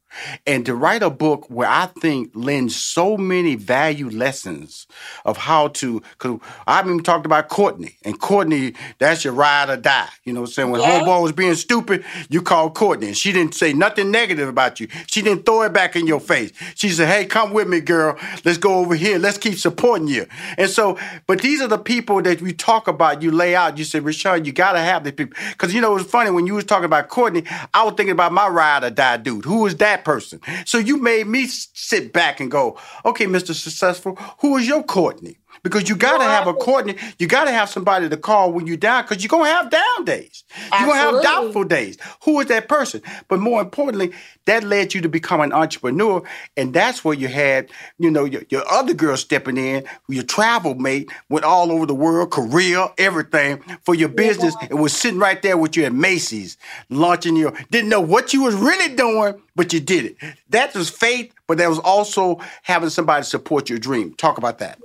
And 0.45 0.65
to 0.65 0.75
write 0.75 1.03
a 1.03 1.09
book 1.09 1.49
where 1.49 1.69
I 1.69 1.87
think 1.87 2.31
lends 2.33 2.75
so 2.75 3.17
many 3.17 3.55
value 3.55 4.09
lessons 4.09 4.87
of 5.25 5.37
how 5.37 5.69
to, 5.69 6.01
because 6.11 6.39
I've 6.67 6.85
even 6.85 7.01
talked 7.03 7.25
about 7.25 7.49
Courtney, 7.49 7.97
and 8.03 8.19
Courtney, 8.19 8.73
that's 8.99 9.23
your 9.23 9.33
ride 9.33 9.69
or 9.69 9.77
die. 9.77 10.09
You 10.23 10.33
know 10.33 10.41
what 10.41 10.49
I'm 10.49 10.53
saying? 10.53 10.71
When 10.71 10.81
Yeah. 10.81 11.01
homeboy 11.01 11.21
was 11.21 11.31
being 11.31 11.55
stupid, 11.55 12.03
you 12.29 12.41
called 12.41 12.75
Courtney, 12.75 13.07
and 13.07 13.17
she 13.17 13.31
didn't 13.31 13.55
say 13.55 13.73
nothing 13.73 14.11
negative 14.11 14.47
about 14.49 14.79
you. 14.79 14.87
She 15.07 15.21
didn't 15.21 15.45
throw 15.45 15.63
it 15.63 15.73
back 15.73 15.95
in 15.95 16.07
your 16.07 16.19
face. 16.19 16.51
She 16.75 16.89
said, 16.89 17.07
hey, 17.07 17.25
come 17.25 17.53
with 17.53 17.67
me, 17.67 17.79
girl. 17.79 18.17
Let's 18.45 18.57
go 18.57 18.75
over 18.79 18.95
here. 18.95 19.17
Let's 19.17 19.37
keep 19.37 19.57
supporting 19.57 20.07
you. 20.07 20.25
And 20.57 20.69
so, 20.69 20.97
but 21.27 21.41
these 21.41 21.61
are 21.61 21.67
the 21.67 21.77
people 21.77 22.21
that 22.21 22.41
we 22.41 22.53
talk 22.53 22.87
about, 22.87 23.21
you 23.21 23.31
lay 23.31 23.55
out. 23.55 23.77
You 23.77 23.83
say, 23.83 23.99
Rashad, 23.99 24.45
you 24.45 24.51
got 24.51 24.73
to 24.73 24.79
have 24.79 25.03
these 25.03 25.13
people. 25.13 25.37
Because, 25.51 25.73
you 25.73 25.81
know, 25.81 25.91
it 25.91 25.95
was 25.95 26.03
funny 26.05 26.31
when 26.31 26.47
you 26.47 26.53
was 26.55 26.65
talking 26.65 26.85
about 26.85 27.09
Courtney, 27.09 27.43
I 27.73 27.83
was 27.83 27.93
thinking 27.95 28.11
about 28.11 28.31
my 28.31 28.47
ride 28.47 28.83
or 28.83 28.89
die 28.89 29.17
dude. 29.17 29.45
Who 29.45 29.65
is 29.65 29.77
that 29.77 30.02
person? 30.03 30.39
So 30.65 30.77
you 30.77 30.97
made 30.97 31.27
me 31.27 31.47
sit 31.47 32.13
back 32.13 32.39
and 32.39 32.51
go, 32.51 32.77
okay, 33.05 33.25
Mr. 33.25 33.53
Successful, 33.53 34.15
who 34.39 34.57
is 34.57 34.67
your 34.67 34.83
Courtney? 34.83 35.37
Because 35.63 35.87
you 35.87 35.95
got 35.95 36.17
to 36.17 36.25
have 36.25 36.45
a 36.47 36.53
Courtney. 36.53 36.95
You 37.19 37.27
got 37.27 37.45
to 37.45 37.51
have 37.51 37.69
somebody 37.69 38.09
to 38.09 38.17
call 38.17 38.51
when 38.51 38.67
you're 38.67 38.75
down 38.75 39.03
because 39.03 39.23
you're 39.23 39.29
going 39.29 39.45
to 39.45 39.49
have 39.49 39.69
down 39.69 40.03
days. 40.03 40.43
You're 40.71 40.87
going 40.87 40.99
to 40.99 41.15
have 41.15 41.23
doubtful 41.23 41.63
days. 41.63 41.97
Who 42.25 42.39
is 42.41 42.47
that 42.47 42.67
person? 42.67 43.01
But 43.29 43.39
more 43.39 43.61
importantly, 43.61 44.11
that 44.45 44.63
led 44.63 44.93
you 44.93 44.99
to 45.01 45.09
become 45.09 45.39
an 45.39 45.53
entrepreneur. 45.53 46.21
And 46.57 46.73
that's 46.73 47.05
where 47.05 47.13
you 47.15 47.29
had, 47.29 47.71
you 47.97 48.11
know, 48.11 48.25
your, 48.25 48.43
your 48.49 48.69
other 48.69 48.93
girl 48.93 49.15
stepping 49.15 49.55
in, 49.57 49.85
your 50.09 50.23
travel 50.23 50.75
mate, 50.75 51.09
went 51.29 51.45
all 51.45 51.71
over 51.71 51.85
the 51.85 51.95
world, 51.95 52.31
Korea, 52.31 52.89
everything 52.97 53.59
for 53.83 53.95
your 53.95 54.09
business, 54.09 54.55
and 54.69 54.81
was 54.81 54.93
sitting 54.93 55.19
right 55.19 55.41
there 55.41 55.57
with 55.57 55.77
you 55.77 55.85
at 55.85 55.93
Macy's, 55.93 56.57
launching 56.89 57.37
your, 57.37 57.53
didn't 57.71 57.89
know 57.89 58.01
what 58.01 58.33
you 58.33 58.43
was 58.43 58.55
really 58.55 58.93
doing, 58.95 59.41
but 59.55 59.71
you 59.71 59.79
did 59.79 60.05
it. 60.05 60.17
That 60.49 60.75
was 60.75 60.89
faith, 60.89 61.33
but 61.47 61.57
that 61.59 61.69
was 61.69 61.79
also 61.79 62.41
having 62.63 62.89
somebody 62.89 63.23
support 63.23 63.69
your 63.69 63.79
dream. 63.79 64.13
Talk 64.15 64.37
about 64.37 64.59
that. 64.59 64.77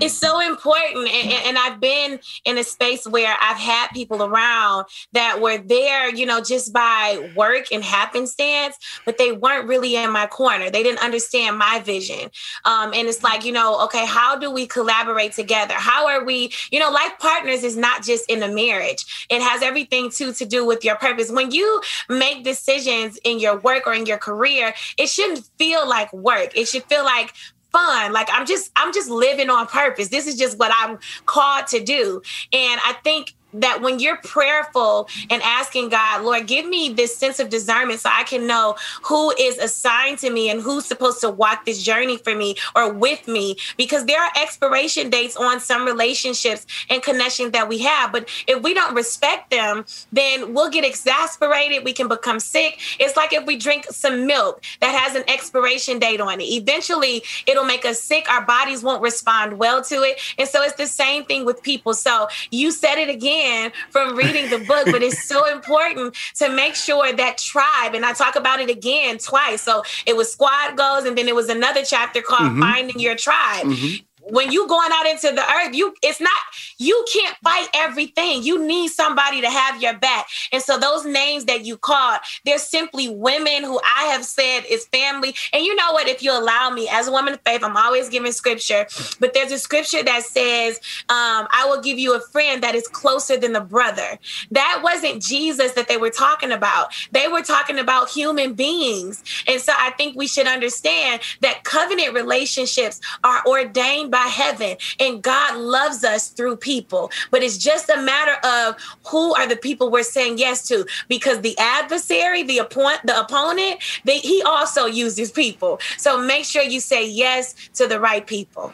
It's 0.00 0.14
so 0.14 0.40
important 0.40 1.08
and, 1.08 1.32
and- 1.32 1.58
i've 1.58 1.80
been 1.80 2.18
in 2.44 2.58
a 2.58 2.64
space 2.64 3.06
where 3.06 3.36
i've 3.40 3.58
had 3.58 3.88
people 3.88 4.22
around 4.22 4.84
that 5.12 5.40
were 5.40 5.58
there 5.58 6.12
you 6.12 6.26
know 6.26 6.40
just 6.40 6.72
by 6.72 7.30
work 7.36 7.66
and 7.70 7.84
happenstance 7.84 8.76
but 9.04 9.18
they 9.18 9.32
weren't 9.32 9.68
really 9.68 9.96
in 9.96 10.10
my 10.10 10.26
corner. 10.26 10.70
They 10.70 10.82
didn't 10.82 11.02
understand 11.02 11.58
my 11.58 11.80
vision. 11.80 12.30
Um, 12.64 12.92
and 12.94 13.08
it's 13.08 13.22
like 13.22 13.44
you 13.44 13.52
know 13.52 13.82
okay 13.84 14.06
how 14.06 14.36
do 14.36 14.50
we 14.50 14.66
collaborate 14.66 15.32
together? 15.32 15.74
How 15.74 16.08
are 16.08 16.24
we 16.24 16.52
you 16.70 16.78
know 16.78 16.90
life 16.90 17.12
partners 17.18 17.62
is 17.64 17.76
not 17.76 18.02
just 18.02 18.28
in 18.30 18.42
a 18.42 18.48
marriage. 18.48 19.26
It 19.30 19.42
has 19.42 19.62
everything 19.62 20.10
to 20.12 20.32
to 20.32 20.44
do 20.44 20.66
with 20.66 20.84
your 20.84 20.96
purpose. 20.96 21.30
When 21.30 21.50
you 21.50 21.80
make 22.08 22.44
decisions 22.44 23.18
in 23.24 23.38
your 23.38 23.58
work 23.58 23.86
or 23.86 23.94
in 23.94 24.06
your 24.06 24.18
career 24.18 24.74
it 24.98 25.08
shouldn't 25.08 25.44
feel 25.58 25.88
like 25.88 26.12
work. 26.12 26.56
It 26.56 26.68
should 26.68 26.84
feel 26.84 27.04
like 27.04 27.32
fun. 27.72 28.12
Like 28.12 28.28
i'm 28.32 28.46
just 28.46 28.70
i'm 28.76 28.92
just 28.92 29.10
living 29.10 29.50
on 29.50 29.66
purpose. 29.66 30.08
This 30.08 30.26
is 30.26 30.36
just 30.36 30.58
what 30.58 30.72
i'm 30.76 30.98
called 31.26 31.66
to 31.68 31.82
do. 31.82 32.22
And 32.52 32.80
i 32.84 32.94
think 33.04 33.34
that 33.54 33.80
when 33.82 33.98
you're 33.98 34.16
prayerful 34.18 35.08
and 35.30 35.42
asking 35.42 35.90
God, 35.90 36.22
Lord, 36.22 36.46
give 36.46 36.66
me 36.66 36.92
this 36.92 37.16
sense 37.16 37.38
of 37.38 37.48
discernment 37.48 38.00
so 38.00 38.10
I 38.12 38.24
can 38.24 38.46
know 38.46 38.76
who 39.02 39.32
is 39.38 39.58
assigned 39.58 40.18
to 40.18 40.30
me 40.30 40.50
and 40.50 40.60
who's 40.60 40.86
supposed 40.86 41.20
to 41.20 41.30
walk 41.30 41.64
this 41.64 41.82
journey 41.82 42.16
for 42.16 42.34
me 42.34 42.56
or 42.74 42.92
with 42.92 43.28
me, 43.28 43.56
because 43.76 44.06
there 44.06 44.22
are 44.22 44.30
expiration 44.40 45.10
dates 45.10 45.36
on 45.36 45.60
some 45.60 45.84
relationships 45.84 46.66
and 46.88 47.02
connections 47.02 47.52
that 47.52 47.68
we 47.68 47.78
have. 47.78 48.12
But 48.12 48.28
if 48.46 48.62
we 48.62 48.74
don't 48.74 48.94
respect 48.94 49.50
them, 49.50 49.84
then 50.12 50.54
we'll 50.54 50.70
get 50.70 50.84
exasperated. 50.84 51.84
We 51.84 51.92
can 51.92 52.08
become 52.08 52.40
sick. 52.40 52.78
It's 52.98 53.16
like 53.16 53.32
if 53.32 53.46
we 53.46 53.56
drink 53.56 53.86
some 53.90 54.26
milk 54.26 54.62
that 54.80 54.98
has 54.98 55.14
an 55.14 55.24
expiration 55.28 55.98
date 55.98 56.20
on 56.20 56.40
it. 56.40 56.44
Eventually, 56.44 57.22
it'll 57.46 57.64
make 57.64 57.84
us 57.84 58.00
sick. 58.00 58.30
Our 58.30 58.44
bodies 58.44 58.82
won't 58.82 59.02
respond 59.02 59.58
well 59.58 59.82
to 59.84 60.02
it. 60.02 60.20
And 60.38 60.48
so 60.48 60.62
it's 60.62 60.76
the 60.76 60.86
same 60.86 61.24
thing 61.24 61.44
with 61.44 61.62
people. 61.62 61.94
So 61.94 62.28
you 62.50 62.70
said 62.70 62.96
it 62.96 63.08
again 63.08 63.41
from 63.90 64.16
reading 64.16 64.50
the 64.50 64.58
book, 64.58 64.86
but 64.90 65.02
it's 65.02 65.24
so 65.24 65.50
important 65.50 66.16
to 66.36 66.48
make 66.48 66.74
sure 66.74 67.12
that 67.12 67.38
tribe, 67.38 67.94
and 67.94 68.04
I 68.04 68.12
talk 68.12 68.36
about 68.36 68.60
it 68.60 68.70
again 68.70 69.18
twice. 69.18 69.62
So 69.62 69.82
it 70.06 70.16
was 70.16 70.32
squad 70.32 70.76
goals, 70.76 71.04
and 71.04 71.16
then 71.16 71.28
it 71.28 71.34
was 71.34 71.48
another 71.48 71.84
chapter 71.84 72.22
called 72.22 72.52
mm-hmm. 72.52 72.60
Finding 72.60 72.98
Your 73.00 73.16
Tribe 73.16 73.66
mm-hmm. 73.66 74.04
When 74.30 74.52
you 74.52 74.68
going 74.68 74.90
out 74.92 75.06
into 75.06 75.28
the 75.32 75.42
earth 75.42 75.74
you 75.74 75.94
it's 76.02 76.20
not 76.20 76.30
you 76.78 77.04
can't 77.12 77.36
fight 77.44 77.68
everything. 77.74 78.42
You 78.42 78.64
need 78.64 78.88
somebody 78.88 79.40
to 79.40 79.50
have 79.50 79.80
your 79.80 79.96
back. 79.98 80.26
And 80.52 80.62
so 80.62 80.78
those 80.78 81.04
names 81.04 81.44
that 81.46 81.64
you 81.64 81.76
called 81.76 82.20
they're 82.44 82.58
simply 82.58 83.08
women 83.08 83.64
who 83.64 83.80
i 83.84 84.04
have 84.04 84.24
said 84.24 84.62
is 84.68 84.86
family. 84.86 85.34
And 85.52 85.64
you 85.64 85.74
know 85.74 85.92
what? 85.92 86.08
If 86.08 86.22
you 86.22 86.32
allow 86.32 86.70
me 86.70 86.88
as 86.90 87.08
a 87.08 87.12
woman 87.12 87.34
of 87.34 87.40
faith 87.42 87.62
i'm 87.62 87.76
always 87.76 88.08
giving 88.08 88.32
scripture 88.32 88.86
but 89.20 89.34
there's 89.34 89.52
a 89.52 89.58
scripture 89.58 90.02
that 90.02 90.22
says 90.22 90.76
um, 91.08 91.46
i 91.50 91.64
will 91.66 91.80
give 91.80 91.98
you 91.98 92.14
a 92.14 92.20
friend 92.20 92.62
that 92.62 92.74
is 92.74 92.88
closer 92.88 93.36
than 93.36 93.52
the 93.52 93.60
brother. 93.60 94.18
That 94.50 94.80
wasn't 94.82 95.22
jesus 95.22 95.72
that 95.72 95.88
they 95.88 95.96
were 95.96 96.10
talking 96.10 96.52
about. 96.52 96.94
They 97.10 97.28
were 97.28 97.42
talking 97.42 97.78
about 97.78 98.10
human 98.10 98.54
beings. 98.54 99.22
And 99.46 99.60
so 99.60 99.72
i 99.76 99.90
think 99.90 100.16
we 100.16 100.26
should 100.26 100.46
understand 100.46 101.22
that 101.40 101.64
covenant 101.64 102.14
relationships 102.14 103.00
are 103.24 103.42
ordained 103.46 104.10
by 104.12 104.28
heaven 104.30 104.76
and 105.00 105.20
God 105.22 105.56
loves 105.56 106.04
us 106.04 106.28
through 106.28 106.58
people. 106.58 107.10
But 107.32 107.42
it's 107.42 107.58
just 107.58 107.88
a 107.88 108.00
matter 108.00 108.36
of 108.46 108.76
who 109.08 109.34
are 109.34 109.48
the 109.48 109.56
people 109.56 109.90
we're 109.90 110.04
saying 110.04 110.38
yes 110.38 110.68
to 110.68 110.86
because 111.08 111.40
the 111.40 111.58
adversary, 111.58 112.44
the 112.44 112.58
opponent, 112.58 113.00
the 113.04 113.18
opponent, 113.18 113.82
they, 114.04 114.18
he 114.18 114.40
also 114.42 114.86
uses 114.86 115.32
people. 115.32 115.80
So 115.96 116.22
make 116.22 116.44
sure 116.44 116.62
you 116.62 116.78
say 116.78 117.08
yes 117.08 117.54
to 117.74 117.88
the 117.88 117.98
right 117.98 118.24
people. 118.24 118.72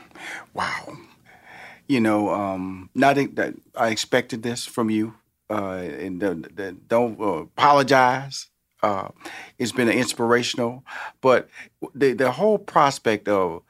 Wow. 0.53 0.99
You 1.87 2.01
know, 2.01 2.29
um, 2.29 2.91
not 2.95 3.15
that 3.17 3.55
I 3.75 3.89
expected 3.89 4.43
this 4.43 4.67
from 4.67 4.91
you, 4.91 5.15
uh, 5.49 5.77
and 5.77 6.21
don't 6.87 7.19
uh, 7.19 7.25
apologize. 7.25 8.51
Uh, 8.83 9.09
it's 9.59 9.73
been 9.73 9.89
inspirational, 9.89 10.85
but 11.21 11.49
the 11.95 12.13
the 12.13 12.31
whole 12.31 12.59
prospect 12.59 13.27
of 13.27 13.63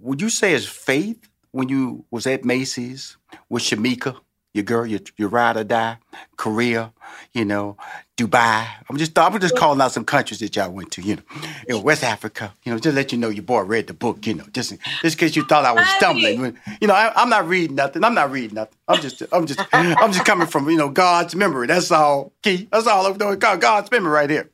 would 0.00 0.20
you 0.20 0.28
say 0.28 0.52
is 0.52 0.66
faith 0.66 1.28
when 1.52 1.68
you 1.68 2.04
was 2.10 2.26
at 2.26 2.44
Macy's 2.44 3.16
with 3.48 3.62
Shamika, 3.62 4.16
your 4.54 4.64
girl, 4.64 4.86
your 4.86 5.00
your 5.16 5.28
ride 5.28 5.56
or 5.56 5.64
die, 5.64 5.98
Korea, 6.36 6.92
you 7.32 7.44
know, 7.44 7.76
Dubai. 8.16 8.66
I'm 8.88 8.96
just 8.96 9.16
I'm 9.18 9.38
just 9.40 9.56
calling 9.56 9.80
out 9.80 9.92
some 9.92 10.04
countries 10.04 10.40
that 10.40 10.54
y'all 10.56 10.70
went 10.70 10.90
to, 10.92 11.02
you 11.02 11.16
know, 11.16 11.22
know, 11.68 11.80
West 11.80 12.02
Africa. 12.02 12.52
You 12.64 12.72
know, 12.72 12.78
just 12.78 12.96
let 12.96 13.12
you 13.12 13.18
know 13.18 13.28
your 13.28 13.42
boy 13.44 13.60
read 13.62 13.86
the 13.86 13.94
book. 13.94 14.26
You 14.26 14.34
know, 14.34 14.44
just 14.52 14.74
just 15.02 15.14
in 15.16 15.18
case 15.18 15.36
you 15.36 15.44
thought 15.44 15.64
I 15.64 15.72
was 15.72 15.86
stumbling. 15.96 16.58
You 16.80 16.88
know, 16.88 16.94
I, 16.94 17.12
I'm 17.14 17.28
not 17.28 17.46
reading 17.48 17.76
nothing. 17.76 18.04
I'm 18.04 18.14
not 18.14 18.30
reading 18.30 18.54
nothing. 18.56 18.76
I'm 18.88 19.00
just 19.00 19.22
I'm 19.32 19.46
just 19.46 19.60
I'm 19.72 20.12
just 20.12 20.24
coming 20.24 20.46
from 20.46 20.68
you 20.68 20.76
know 20.76 20.88
God's 20.88 21.34
memory. 21.34 21.66
That's 21.66 21.90
all. 21.90 22.32
Key. 22.42 22.68
That's 22.72 22.86
all 22.86 23.06
I'm 23.06 23.16
doing. 23.18 23.38
God- 23.38 23.60
God's 23.60 23.90
memory 23.90 24.12
right 24.12 24.30
here. 24.30 24.50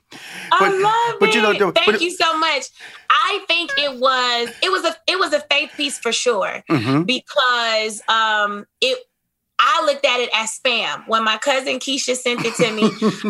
I 0.52 0.68
love 0.70 1.20
but 1.20 1.28
it. 1.30 1.35
you 1.35 1.42
know, 1.42 1.70
thank 1.72 1.87
but- 1.87 2.00
you 2.00 2.11
so 2.11 2.38
much. 2.38 2.66
I 3.28 3.44
think 3.48 3.70
it 3.76 3.98
was 3.98 4.48
it 4.62 4.70
was 4.70 4.84
a 4.84 4.94
it 5.08 5.18
was 5.18 5.32
a 5.32 5.40
faith 5.40 5.72
piece 5.76 5.98
for 5.98 6.12
sure 6.12 6.62
Mhm. 6.70 7.06
because 7.06 8.00
um 8.08 8.66
it 8.80 8.98
I 9.58 9.84
looked 9.86 10.04
at 10.04 10.20
it 10.20 10.28
as 10.34 10.60
spam. 10.60 11.08
When 11.08 11.24
my 11.24 11.38
cousin 11.38 11.78
Keisha 11.78 12.14
sent 12.14 12.44
it 12.44 12.54
to 12.56 12.70
me, 12.72 12.82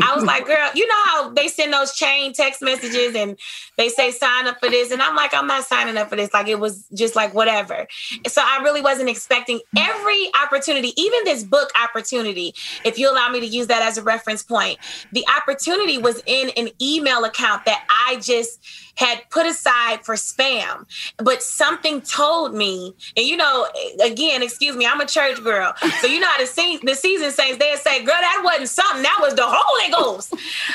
I 0.03 0.13
was 0.17 0.25
like, 0.25 0.45
girl, 0.45 0.71
you 0.75 0.85
know 0.89 1.03
how 1.05 1.31
they 1.31 1.47
send 1.47 1.73
those 1.73 1.95
chain 1.95 2.33
text 2.33 2.61
messages 2.63 3.15
and 3.15 3.39
they 3.79 3.89
say 3.89 4.11
sign 4.11 4.49
up 4.49 4.59
for 4.59 4.69
this. 4.69 4.91
And 4.91 5.01
I'm 5.01 5.15
like, 5.15 5.33
I'm 5.33 5.47
not 5.47 5.63
signing 5.67 5.97
up 5.97 6.09
for 6.11 6.17
this. 6.17 6.35
Like 6.35 6.49
it 6.49 6.59
was 6.59 6.85
just 6.93 7.15
like 7.15 7.33
whatever. 7.33 7.87
So 8.27 8.43
I 8.45 8.61
really 8.65 8.81
wasn't 8.81 9.09
expecting 9.09 9.61
every 9.79 10.29
opportunity, 10.43 10.93
even 11.01 11.21
this 11.27 11.45
book 11.45 11.71
opportunity, 11.81 12.55
if 12.85 12.99
you 12.99 13.09
allow 13.09 13.29
me 13.29 13.39
to 13.39 13.47
use 13.47 13.69
that 13.69 13.83
as 13.83 13.97
a 13.97 14.03
reference 14.03 14.43
point, 14.43 14.79
the 15.13 15.25
opportunity 15.41 15.97
was 15.97 16.21
in 16.27 16.51
an 16.57 16.71
email 16.83 17.25
account 17.25 17.67
that 17.67 17.87
I 17.89 18.17
just 18.17 18.59
had 18.97 19.23
put 19.31 19.47
aside 19.47 20.05
for 20.05 20.15
spam. 20.15 20.87
But 21.19 21.43
something 21.43 22.01
told 22.01 22.55
me, 22.55 22.95
and 23.17 23.27
you 23.27 23.37
know, 23.37 23.67
again, 24.03 24.43
excuse 24.43 24.77
me, 24.77 24.87
I'm 24.87 25.01
a 25.01 25.07
church 25.07 25.43
girl. 25.43 25.73
So 26.01 26.07
you 26.07 26.21
know 26.21 26.29
how 26.29 26.39
the, 26.39 26.47
se- 26.47 26.81
the 26.83 26.95
season 26.95 27.31
saints, 27.31 27.59
they 27.59 27.75
say, 27.77 28.05
girl, 28.05 28.17
that 28.19 28.43
wasn't 28.45 28.69
something, 28.69 29.03
that 29.03 29.19
was 29.21 29.35
the 29.35 29.45
Holy 29.45 29.93
Ghost. 29.93 30.31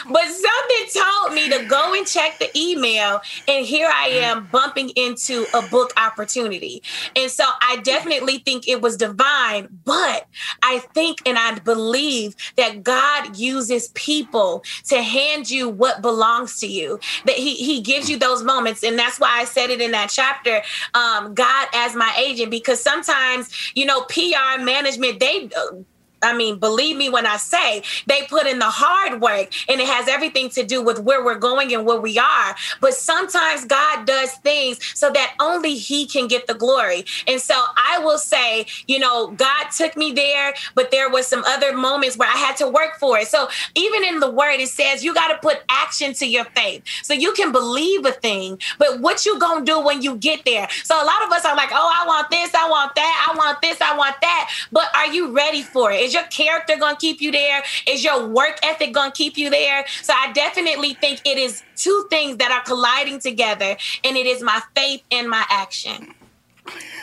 but 0.09 0.23
something 0.25 1.01
told 1.01 1.33
me 1.33 1.49
to 1.49 1.65
go 1.65 1.93
and 1.93 2.07
check 2.07 2.39
the 2.39 2.49
email. 2.57 3.21
And 3.47 3.65
here 3.65 3.89
I 3.91 4.09
mm-hmm. 4.09 4.23
am 4.23 4.47
bumping 4.51 4.89
into 4.89 5.45
a 5.53 5.61
book 5.69 5.91
opportunity. 5.97 6.83
And 7.15 7.29
so 7.29 7.43
I 7.61 7.77
definitely 7.83 8.39
think 8.39 8.67
it 8.67 8.81
was 8.81 8.97
divine, 8.97 9.67
but 9.83 10.27
I 10.63 10.79
think 10.93 11.19
and 11.25 11.37
I 11.37 11.59
believe 11.59 12.35
that 12.57 12.83
God 12.83 13.37
uses 13.37 13.89
people 13.89 14.63
to 14.85 15.01
hand 15.01 15.49
you 15.49 15.69
what 15.69 16.01
belongs 16.01 16.59
to 16.59 16.67
you. 16.67 16.99
That 17.25 17.35
He 17.35 17.55
He 17.55 17.81
gives 17.81 18.09
you 18.11 18.19
those 18.19 18.43
moments, 18.43 18.83
and 18.83 18.99
that's 18.99 19.19
why 19.19 19.39
I 19.39 19.45
said 19.45 19.71
it 19.71 19.81
in 19.81 19.91
that 19.91 20.11
chapter. 20.11 20.61
Um, 20.93 21.33
God 21.33 21.67
as 21.73 21.95
my 21.95 22.13
agent, 22.19 22.51
because 22.51 22.79
sometimes 22.79 23.49
you 23.75 23.85
know 23.85 24.01
PR 24.03 24.61
management 24.61 25.19
they 25.19 25.49
uh, 25.57 25.77
I 26.21 26.35
mean, 26.35 26.59
believe 26.59 26.97
me 26.97 27.09
when 27.09 27.25
I 27.25 27.37
say 27.37 27.83
they 28.07 28.23
put 28.23 28.47
in 28.47 28.59
the 28.59 28.69
hard 28.69 29.21
work 29.21 29.51
and 29.67 29.81
it 29.81 29.87
has 29.87 30.07
everything 30.07 30.49
to 30.51 30.63
do 30.63 30.81
with 30.81 30.99
where 30.99 31.23
we're 31.23 31.39
going 31.39 31.73
and 31.73 31.85
where 31.85 31.99
we 31.99 32.17
are. 32.17 32.55
But 32.79 32.93
sometimes 32.93 33.65
God 33.65 34.05
does 34.05 34.33
things 34.35 34.79
so 34.97 35.09
that 35.11 35.35
only 35.39 35.75
He 35.75 36.05
can 36.05 36.27
get 36.27 36.47
the 36.47 36.53
glory. 36.53 37.05
And 37.27 37.41
so 37.41 37.55
I 37.75 37.99
will 37.99 38.17
say, 38.17 38.65
you 38.87 38.99
know, 38.99 39.27
God 39.31 39.67
took 39.75 39.97
me 39.97 40.11
there, 40.11 40.53
but 40.75 40.91
there 40.91 41.09
was 41.09 41.27
some 41.27 41.43
other 41.45 41.75
moments 41.75 42.17
where 42.17 42.29
I 42.29 42.37
had 42.37 42.57
to 42.57 42.67
work 42.67 42.97
for 42.99 43.17
it. 43.19 43.27
So 43.27 43.49
even 43.75 44.03
in 44.03 44.19
the 44.19 44.29
word, 44.29 44.59
it 44.59 44.69
says 44.69 45.03
you 45.03 45.13
got 45.13 45.29
to 45.29 45.37
put 45.37 45.63
action 45.69 46.13
to 46.15 46.25
your 46.25 46.45
faith. 46.45 46.83
So 47.03 47.13
you 47.13 47.33
can 47.33 47.51
believe 47.51 48.05
a 48.05 48.11
thing, 48.11 48.59
but 48.77 48.99
what 48.99 49.25
you 49.25 49.39
gonna 49.39 49.65
do 49.65 49.79
when 49.79 50.01
you 50.01 50.15
get 50.15 50.45
there? 50.45 50.67
So 50.83 50.95
a 50.95 51.05
lot 51.05 51.23
of 51.25 51.31
us 51.31 51.45
are 51.45 51.55
like, 51.55 51.69
oh, 51.71 51.91
I 52.01 52.07
want 52.07 52.29
this, 52.29 52.53
I 52.53 52.69
want 52.69 52.95
that, 52.95 53.29
I 53.31 53.37
want 53.37 53.61
this, 53.61 53.81
I 53.81 53.95
want 53.97 54.15
that. 54.21 54.51
But 54.71 54.85
are 54.95 55.07
you 55.07 55.31
ready 55.31 55.63
for 55.63 55.91
it? 55.91 56.01
Is 56.01 56.10
your 56.13 56.23
character 56.23 56.77
going 56.77 56.95
to 56.95 56.99
keep 56.99 57.21
you 57.21 57.31
there? 57.31 57.63
Is 57.87 58.03
your 58.03 58.27
work 58.27 58.59
ethic 58.63 58.93
going 58.93 59.11
to 59.11 59.17
keep 59.17 59.37
you 59.37 59.49
there? 59.49 59.85
So 60.01 60.13
I 60.15 60.31
definitely 60.33 60.93
think 60.95 61.21
it 61.25 61.37
is 61.37 61.63
two 61.75 62.07
things 62.09 62.37
that 62.37 62.51
are 62.51 62.63
colliding 62.63 63.19
together, 63.19 63.77
and 64.03 64.17
it 64.17 64.25
is 64.25 64.41
my 64.41 64.61
faith 64.75 65.03
and 65.11 65.29
my 65.29 65.45
action. 65.49 66.13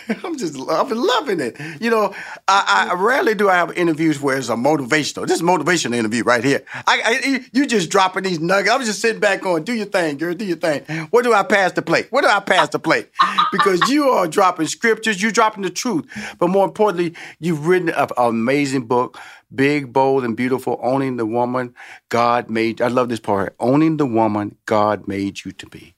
I'm 0.25 0.37
just 0.39 0.59
I'm 0.59 0.89
loving 0.91 1.41
it. 1.41 1.59
You 1.81 1.91
know, 1.91 2.15
I, 2.47 2.89
I, 2.91 2.95
rarely 2.95 3.35
do 3.35 3.49
I 3.49 3.55
have 3.55 3.77
interviews 3.77 4.21
where 4.21 4.39
it's 4.39 4.49
a 4.49 4.55
motivational. 4.55 5.27
This 5.27 5.37
is 5.37 5.43
motivational 5.43 5.95
interview 5.95 6.23
right 6.23 6.43
here. 6.43 6.63
I, 6.87 7.03
I, 7.05 7.45
you 7.53 7.67
just 7.67 7.91
dropping 7.91 8.25
these 8.25 8.41
nuggets. 8.41 8.71
I'm 8.71 8.85
just 8.85 9.01
sitting 9.01 9.21
back 9.21 9.43
going, 9.43 9.65
do 9.65 9.73
your 9.73 9.87
thing, 9.87 10.17
girl, 10.17 10.35
do 10.35 10.45
your 10.45 10.57
thing. 10.57 10.85
What 11.11 11.25
do 11.25 11.35
I 11.35 11.43
pass 11.43 11.73
the 11.73 11.83
plate? 11.83 12.07
What 12.11 12.23
do 12.23 12.29
I 12.29 12.41
pass 12.41 12.71
the 12.71 12.79
plate? 12.79 13.11
Because 13.53 13.89
you 13.89 14.09
are 14.09 14.27
dropping 14.27 14.67
scriptures, 14.67 15.21
you're 15.21 15.33
dropping 15.33 15.63
the 15.63 15.71
truth. 15.71 16.07
But 16.39 16.49
more 16.49 16.65
importantly, 16.65 17.15
you've 17.39 17.67
written 17.67 17.91
an 17.91 18.09
amazing 18.17 18.87
book, 18.87 19.19
big, 19.55 19.93
bold, 19.93 20.25
and 20.25 20.37
beautiful, 20.37 20.79
owning 20.83 21.17
the 21.17 21.27
woman 21.27 21.75
God 22.09 22.49
made. 22.49 22.81
I 22.81 22.89
love 22.89 23.09
this 23.09 23.21
part. 23.21 23.55
Owning 23.61 23.99
the 23.99 24.07
woman 24.07 24.57
God 24.65 25.07
made 25.07 25.45
you 25.45 25.53
to 25.53 25.67
be. 25.67 25.95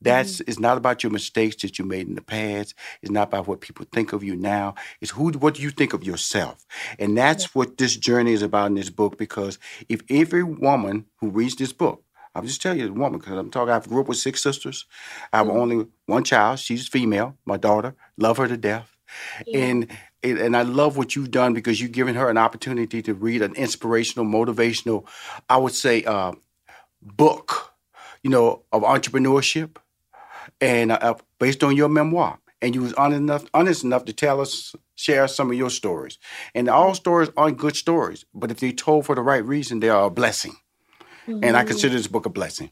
That's 0.00 0.34
mm-hmm. 0.34 0.50
it's 0.50 0.58
not 0.58 0.78
about 0.78 1.02
your 1.02 1.12
mistakes 1.12 1.56
that 1.62 1.78
you 1.78 1.84
made 1.84 2.08
in 2.08 2.14
the 2.14 2.22
past. 2.22 2.74
It's 3.02 3.10
not 3.10 3.28
about 3.28 3.46
what 3.46 3.60
people 3.60 3.86
think 3.92 4.12
of 4.12 4.22
you 4.22 4.36
now. 4.36 4.74
It's 5.00 5.10
who 5.12 5.30
what 5.32 5.54
do 5.54 5.62
you 5.62 5.70
think 5.70 5.92
of 5.92 6.04
yourself? 6.04 6.66
And 6.98 7.16
that's 7.16 7.44
yeah. 7.44 7.50
what 7.54 7.78
this 7.78 7.96
journey 7.96 8.32
is 8.32 8.42
about 8.42 8.66
in 8.66 8.74
this 8.74 8.90
book. 8.90 9.18
Because 9.18 9.58
if 9.88 10.02
every 10.10 10.42
woman 10.42 11.06
who 11.16 11.30
reads 11.30 11.56
this 11.56 11.72
book, 11.72 12.04
I'll 12.34 12.42
just 12.42 12.62
tell 12.62 12.76
you 12.76 12.86
the 12.86 12.92
woman, 12.92 13.18
because 13.18 13.36
I'm 13.36 13.50
talking, 13.50 13.72
I 13.72 13.80
grew 13.80 14.00
up 14.00 14.08
with 14.08 14.18
six 14.18 14.42
sisters. 14.42 14.86
I 15.32 15.38
have 15.38 15.48
mm-hmm. 15.48 15.58
only 15.58 15.86
one 16.06 16.24
child. 16.24 16.60
She's 16.60 16.86
female, 16.86 17.36
my 17.44 17.56
daughter. 17.56 17.94
Love 18.16 18.36
her 18.36 18.46
to 18.46 18.56
death. 18.56 18.96
Yeah. 19.46 19.58
And 19.60 19.88
and 20.22 20.56
I 20.56 20.62
love 20.62 20.96
what 20.96 21.14
you've 21.14 21.30
done 21.30 21.54
because 21.54 21.80
you've 21.80 21.92
given 21.92 22.16
her 22.16 22.28
an 22.28 22.38
opportunity 22.38 23.02
to 23.02 23.14
read 23.14 23.40
an 23.40 23.54
inspirational, 23.54 24.26
motivational, 24.26 25.06
I 25.48 25.56
would 25.56 25.72
say, 25.72 26.02
uh, 26.04 26.32
book, 27.00 27.72
you 28.22 28.30
know, 28.30 28.62
of 28.72 28.82
entrepreneurship 28.82 29.76
and 30.60 30.92
uh, 30.92 31.14
based 31.38 31.62
on 31.64 31.76
your 31.76 31.88
memoir. 31.88 32.38
And 32.60 32.74
you 32.74 32.82
was 32.82 32.92
honest 32.94 33.20
enough, 33.20 33.44
honest 33.54 33.84
enough 33.84 34.04
to 34.06 34.12
tell 34.12 34.40
us, 34.40 34.74
share 34.96 35.28
some 35.28 35.50
of 35.50 35.56
your 35.56 35.70
stories. 35.70 36.18
And 36.54 36.68
all 36.68 36.94
stories 36.94 37.30
aren't 37.36 37.56
good 37.56 37.76
stories, 37.76 38.24
but 38.34 38.50
if 38.50 38.58
they're 38.58 38.72
told 38.72 39.06
for 39.06 39.14
the 39.14 39.22
right 39.22 39.44
reason, 39.44 39.78
they 39.78 39.88
are 39.88 40.06
a 40.06 40.10
blessing. 40.10 40.56
Mm-hmm. 41.28 41.44
And 41.44 41.56
I 41.56 41.60
mm-hmm. 41.60 41.68
consider 41.68 41.94
this 41.94 42.08
book 42.08 42.26
a 42.26 42.30
blessing. 42.30 42.70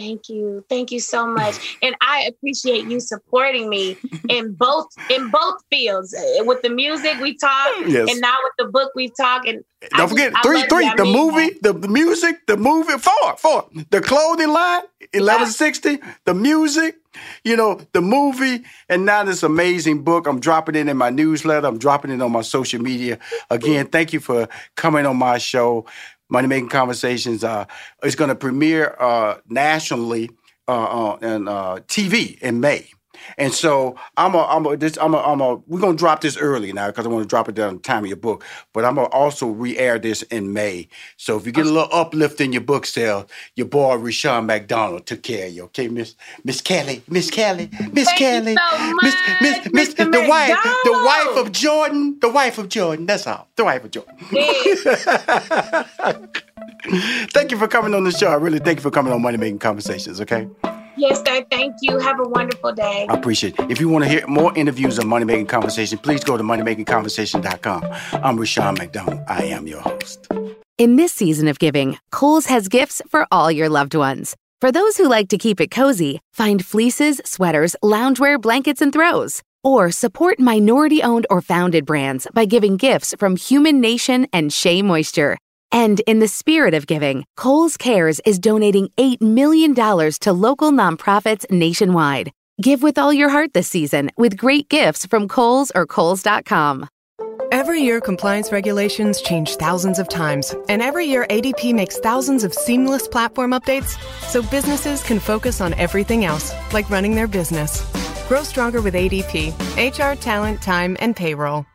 Thank 0.00 0.30
you. 0.30 0.64
Thank 0.70 0.92
you 0.92 0.98
so 0.98 1.26
much. 1.26 1.76
And 1.82 1.94
I 2.00 2.22
appreciate 2.22 2.86
you 2.86 3.00
supporting 3.00 3.68
me 3.68 3.98
in 4.30 4.54
both 4.54 4.86
in 5.10 5.28
both 5.28 5.60
fields. 5.68 6.14
Uh, 6.14 6.44
with 6.44 6.62
the 6.62 6.70
music 6.70 7.20
we 7.20 7.36
talk 7.36 7.68
yes. 7.86 8.10
and 8.10 8.18
now 8.18 8.34
with 8.42 8.54
the 8.58 8.72
book 8.72 8.92
we 8.94 9.10
talk 9.10 9.46
and 9.46 9.62
don't 9.90 10.08
forget 10.08 10.32
three, 10.42 10.62
three. 10.68 10.90
The 10.96 11.04
movie, 11.04 11.58
the, 11.62 11.72
the, 11.72 11.88
music, 11.88 12.46
the 12.46 12.56
movie, 12.56 12.98
four, 12.98 13.36
four. 13.36 13.66
The 13.90 14.00
clothing 14.00 14.48
line, 14.48 14.82
Eleven60. 15.12 15.98
Yeah. 15.98 16.14
The 16.24 16.34
music, 16.34 16.96
you 17.44 17.56
know, 17.56 17.80
the 17.92 18.02
movie, 18.02 18.64
and 18.88 19.06
now 19.06 19.24
this 19.24 19.42
amazing 19.42 20.02
book. 20.02 20.26
I'm 20.26 20.40
dropping 20.40 20.76
it 20.76 20.88
in 20.88 20.96
my 20.96 21.10
newsletter. 21.10 21.66
I'm 21.66 21.78
dropping 21.78 22.10
it 22.10 22.20
on 22.20 22.32
my 22.32 22.42
social 22.42 22.80
media. 22.80 23.18
Again, 23.50 23.86
thank 23.86 24.12
you 24.12 24.20
for 24.20 24.48
coming 24.76 25.06
on 25.06 25.16
my 25.16 25.38
show. 25.38 25.86
Money 26.30 26.48
Making 26.48 26.68
Conversations 26.68 27.44
uh, 27.44 27.66
is 28.02 28.14
going 28.14 28.28
to 28.28 28.34
premiere 28.34 28.96
uh, 28.98 29.38
nationally 29.48 30.30
uh, 30.68 30.72
on 30.72 31.48
uh, 31.48 31.76
TV 31.88 32.38
in 32.40 32.60
May. 32.60 32.88
And 33.38 33.52
so 33.52 33.96
I'm 34.16 34.34
a, 34.34 34.44
I'm 34.44 34.66
a, 34.66 34.76
this, 34.76 34.98
I'm 35.00 35.14
a, 35.14 35.18
I'm 35.18 35.40
a, 35.40 35.56
we're 35.66 35.80
gonna 35.80 35.96
drop 35.96 36.20
this 36.20 36.36
early 36.36 36.72
now 36.72 36.88
because 36.88 37.06
I 37.06 37.08
want 37.08 37.24
to 37.24 37.28
drop 37.28 37.48
it 37.48 37.54
down 37.54 37.74
the 37.74 37.80
time 37.80 38.04
of 38.04 38.08
your 38.08 38.16
book. 38.16 38.44
But 38.72 38.84
I'm 38.84 38.96
gonna 38.96 39.08
also 39.08 39.48
re-air 39.48 39.98
this 39.98 40.22
in 40.22 40.52
May. 40.52 40.88
So 41.16 41.36
if 41.36 41.46
you 41.46 41.52
get 41.52 41.66
a 41.66 41.70
little 41.70 41.88
uplift 41.92 42.40
in 42.40 42.52
your 42.52 42.62
book 42.62 42.86
sale, 42.86 43.28
your 43.56 43.66
boy 43.66 43.96
Rushion 43.96 44.46
McDonald 44.46 45.06
took 45.06 45.22
care 45.22 45.46
of 45.46 45.52
you. 45.52 45.64
Okay, 45.64 45.88
Miss 45.88 46.14
Miss 46.44 46.60
Kelly, 46.60 47.02
Miss 47.08 47.30
Kelly, 47.30 47.70
Miss 47.92 48.12
Kelly, 48.14 48.56
Miss 49.02 49.14
Miss 49.40 49.72
Miss 49.72 49.94
the 49.94 50.26
wife, 50.28 50.56
the 50.84 50.92
wife 50.92 51.36
of 51.36 51.52
Jordan, 51.52 52.18
the 52.20 52.30
wife 52.30 52.58
of 52.58 52.68
Jordan. 52.68 53.06
That's 53.06 53.26
all. 53.26 53.48
The 53.56 53.64
wife 53.64 53.84
of 53.84 53.90
Jordan. 53.90 54.16
thank 57.30 57.50
you 57.50 57.58
for 57.58 57.68
coming 57.68 57.94
on 57.94 58.04
the 58.04 58.12
show. 58.12 58.28
I 58.28 58.34
really 58.34 58.58
thank 58.58 58.78
you 58.78 58.82
for 58.82 58.90
coming 58.90 59.12
on 59.12 59.22
Money 59.22 59.36
Making 59.36 59.58
Conversations. 59.58 60.20
Okay. 60.20 60.48
Yes, 60.96 61.18
sir. 61.26 61.44
Thank 61.50 61.76
you. 61.82 61.98
Have 61.98 62.20
a 62.20 62.28
wonderful 62.28 62.72
day. 62.72 63.06
I 63.08 63.14
appreciate 63.14 63.58
it. 63.58 63.70
If 63.70 63.80
you 63.80 63.88
want 63.88 64.04
to 64.04 64.10
hear 64.10 64.26
more 64.26 64.56
interviews 64.56 64.98
on 64.98 65.08
Money 65.08 65.24
Making 65.24 65.46
Conversation, 65.46 65.98
please 65.98 66.24
go 66.24 66.36
to 66.36 66.42
moneymakingconversation.com. 66.42 67.84
I'm 68.24 68.36
Rushion 68.38 68.74
McDonald. 68.74 69.20
I 69.28 69.44
am 69.44 69.66
your 69.66 69.80
host. 69.80 70.28
In 70.78 70.96
this 70.96 71.12
season 71.12 71.46
of 71.48 71.58
giving, 71.58 71.98
Kohl's 72.10 72.46
has 72.46 72.68
gifts 72.68 73.02
for 73.10 73.26
all 73.30 73.52
your 73.52 73.68
loved 73.68 73.94
ones. 73.94 74.34
For 74.60 74.72
those 74.72 74.96
who 74.96 75.08
like 75.08 75.28
to 75.28 75.38
keep 75.38 75.60
it 75.60 75.70
cozy, 75.70 76.20
find 76.32 76.64
fleeces, 76.64 77.20
sweaters, 77.24 77.76
loungewear, 77.82 78.40
blankets, 78.40 78.82
and 78.82 78.92
throws. 78.92 79.42
Or 79.62 79.90
support 79.90 80.38
minority 80.40 81.02
owned 81.02 81.26
or 81.30 81.42
founded 81.42 81.84
brands 81.84 82.26
by 82.32 82.46
giving 82.46 82.76
gifts 82.76 83.14
from 83.18 83.36
Human 83.36 83.80
Nation 83.80 84.26
and 84.32 84.52
Shea 84.52 84.82
Moisture. 84.82 85.36
And 85.72 86.00
in 86.00 86.18
the 86.18 86.28
spirit 86.28 86.74
of 86.74 86.86
giving, 86.86 87.24
Kohl's 87.36 87.76
Cares 87.76 88.20
is 88.24 88.38
donating 88.38 88.88
$8 88.96 89.20
million 89.20 89.74
to 89.74 90.32
local 90.32 90.72
nonprofits 90.72 91.48
nationwide. 91.50 92.32
Give 92.60 92.82
with 92.82 92.98
all 92.98 93.12
your 93.12 93.28
heart 93.28 93.52
this 93.54 93.68
season 93.68 94.10
with 94.16 94.36
great 94.36 94.68
gifts 94.68 95.06
from 95.06 95.28
Kohl's 95.28 95.70
or 95.74 95.86
Kohl's.com. 95.86 96.88
Every 97.52 97.80
year, 97.80 98.00
compliance 98.00 98.52
regulations 98.52 99.20
change 99.20 99.56
thousands 99.56 99.98
of 99.98 100.08
times, 100.08 100.54
and 100.68 100.80
every 100.80 101.06
year, 101.06 101.26
ADP 101.30 101.74
makes 101.74 101.98
thousands 101.98 102.44
of 102.44 102.54
seamless 102.54 103.08
platform 103.08 103.50
updates 103.50 103.98
so 104.28 104.40
businesses 104.40 105.02
can 105.02 105.18
focus 105.18 105.60
on 105.60 105.74
everything 105.74 106.24
else, 106.24 106.54
like 106.72 106.88
running 106.90 107.16
their 107.16 107.26
business. 107.26 107.84
Grow 108.28 108.44
stronger 108.44 108.80
with 108.80 108.94
ADP 108.94 109.50
HR, 109.76 110.16
talent, 110.20 110.62
time, 110.62 110.96
and 111.00 111.16
payroll. 111.16 111.66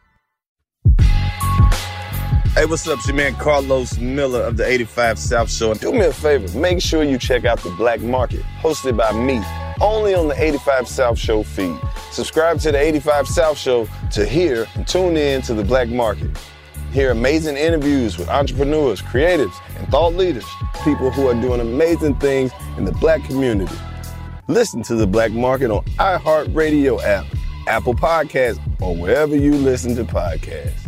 Hey, 2.55 2.65
what's 2.65 2.87
up? 2.87 2.99
It's 2.99 3.07
your 3.07 3.17
man 3.17 3.33
Karlous 3.33 3.99
Miller 3.99 4.41
of 4.41 4.55
the 4.55 4.65
85 4.65 5.19
South 5.19 5.51
Show. 5.51 5.73
Do 5.73 5.91
me 5.91 6.05
a 6.05 6.13
favor, 6.13 6.57
make 6.57 6.81
sure 6.81 7.03
you 7.03 7.17
check 7.17 7.43
out 7.43 7.59
The 7.59 7.69
Black 7.71 7.99
Market, 7.99 8.43
hosted 8.61 8.95
by 8.95 9.11
me, 9.11 9.43
only 9.81 10.13
on 10.13 10.29
the 10.29 10.41
85 10.41 10.87
South 10.87 11.19
Show 11.19 11.43
feed. 11.43 11.77
Subscribe 12.11 12.61
to 12.61 12.71
the 12.71 12.77
85 12.77 13.27
South 13.27 13.57
Show 13.57 13.89
to 14.11 14.25
hear 14.25 14.67
and 14.75 14.87
tune 14.87 15.17
in 15.17 15.41
to 15.41 15.53
The 15.53 15.65
Black 15.65 15.89
Market. 15.89 16.29
Hear 16.93 17.11
amazing 17.11 17.57
interviews 17.57 18.17
with 18.17 18.29
entrepreneurs, 18.29 19.01
creatives, 19.01 19.55
and 19.77 19.85
thought 19.89 20.13
leaders, 20.13 20.45
people 20.85 21.11
who 21.11 21.27
are 21.27 21.35
doing 21.41 21.59
amazing 21.59 22.15
things 22.19 22.53
in 22.77 22.85
the 22.85 22.93
black 22.93 23.21
community. 23.25 23.75
Listen 24.47 24.81
to 24.83 24.95
the 24.95 25.05
Black 25.05 25.33
Market 25.33 25.71
on 25.71 25.83
iHeartRadio 25.97 27.03
app, 27.03 27.25
Apple 27.67 27.95
Podcasts, 27.95 28.61
or 28.81 28.95
wherever 28.95 29.35
you 29.35 29.55
listen 29.55 29.93
to 29.97 30.05
podcasts. 30.05 30.84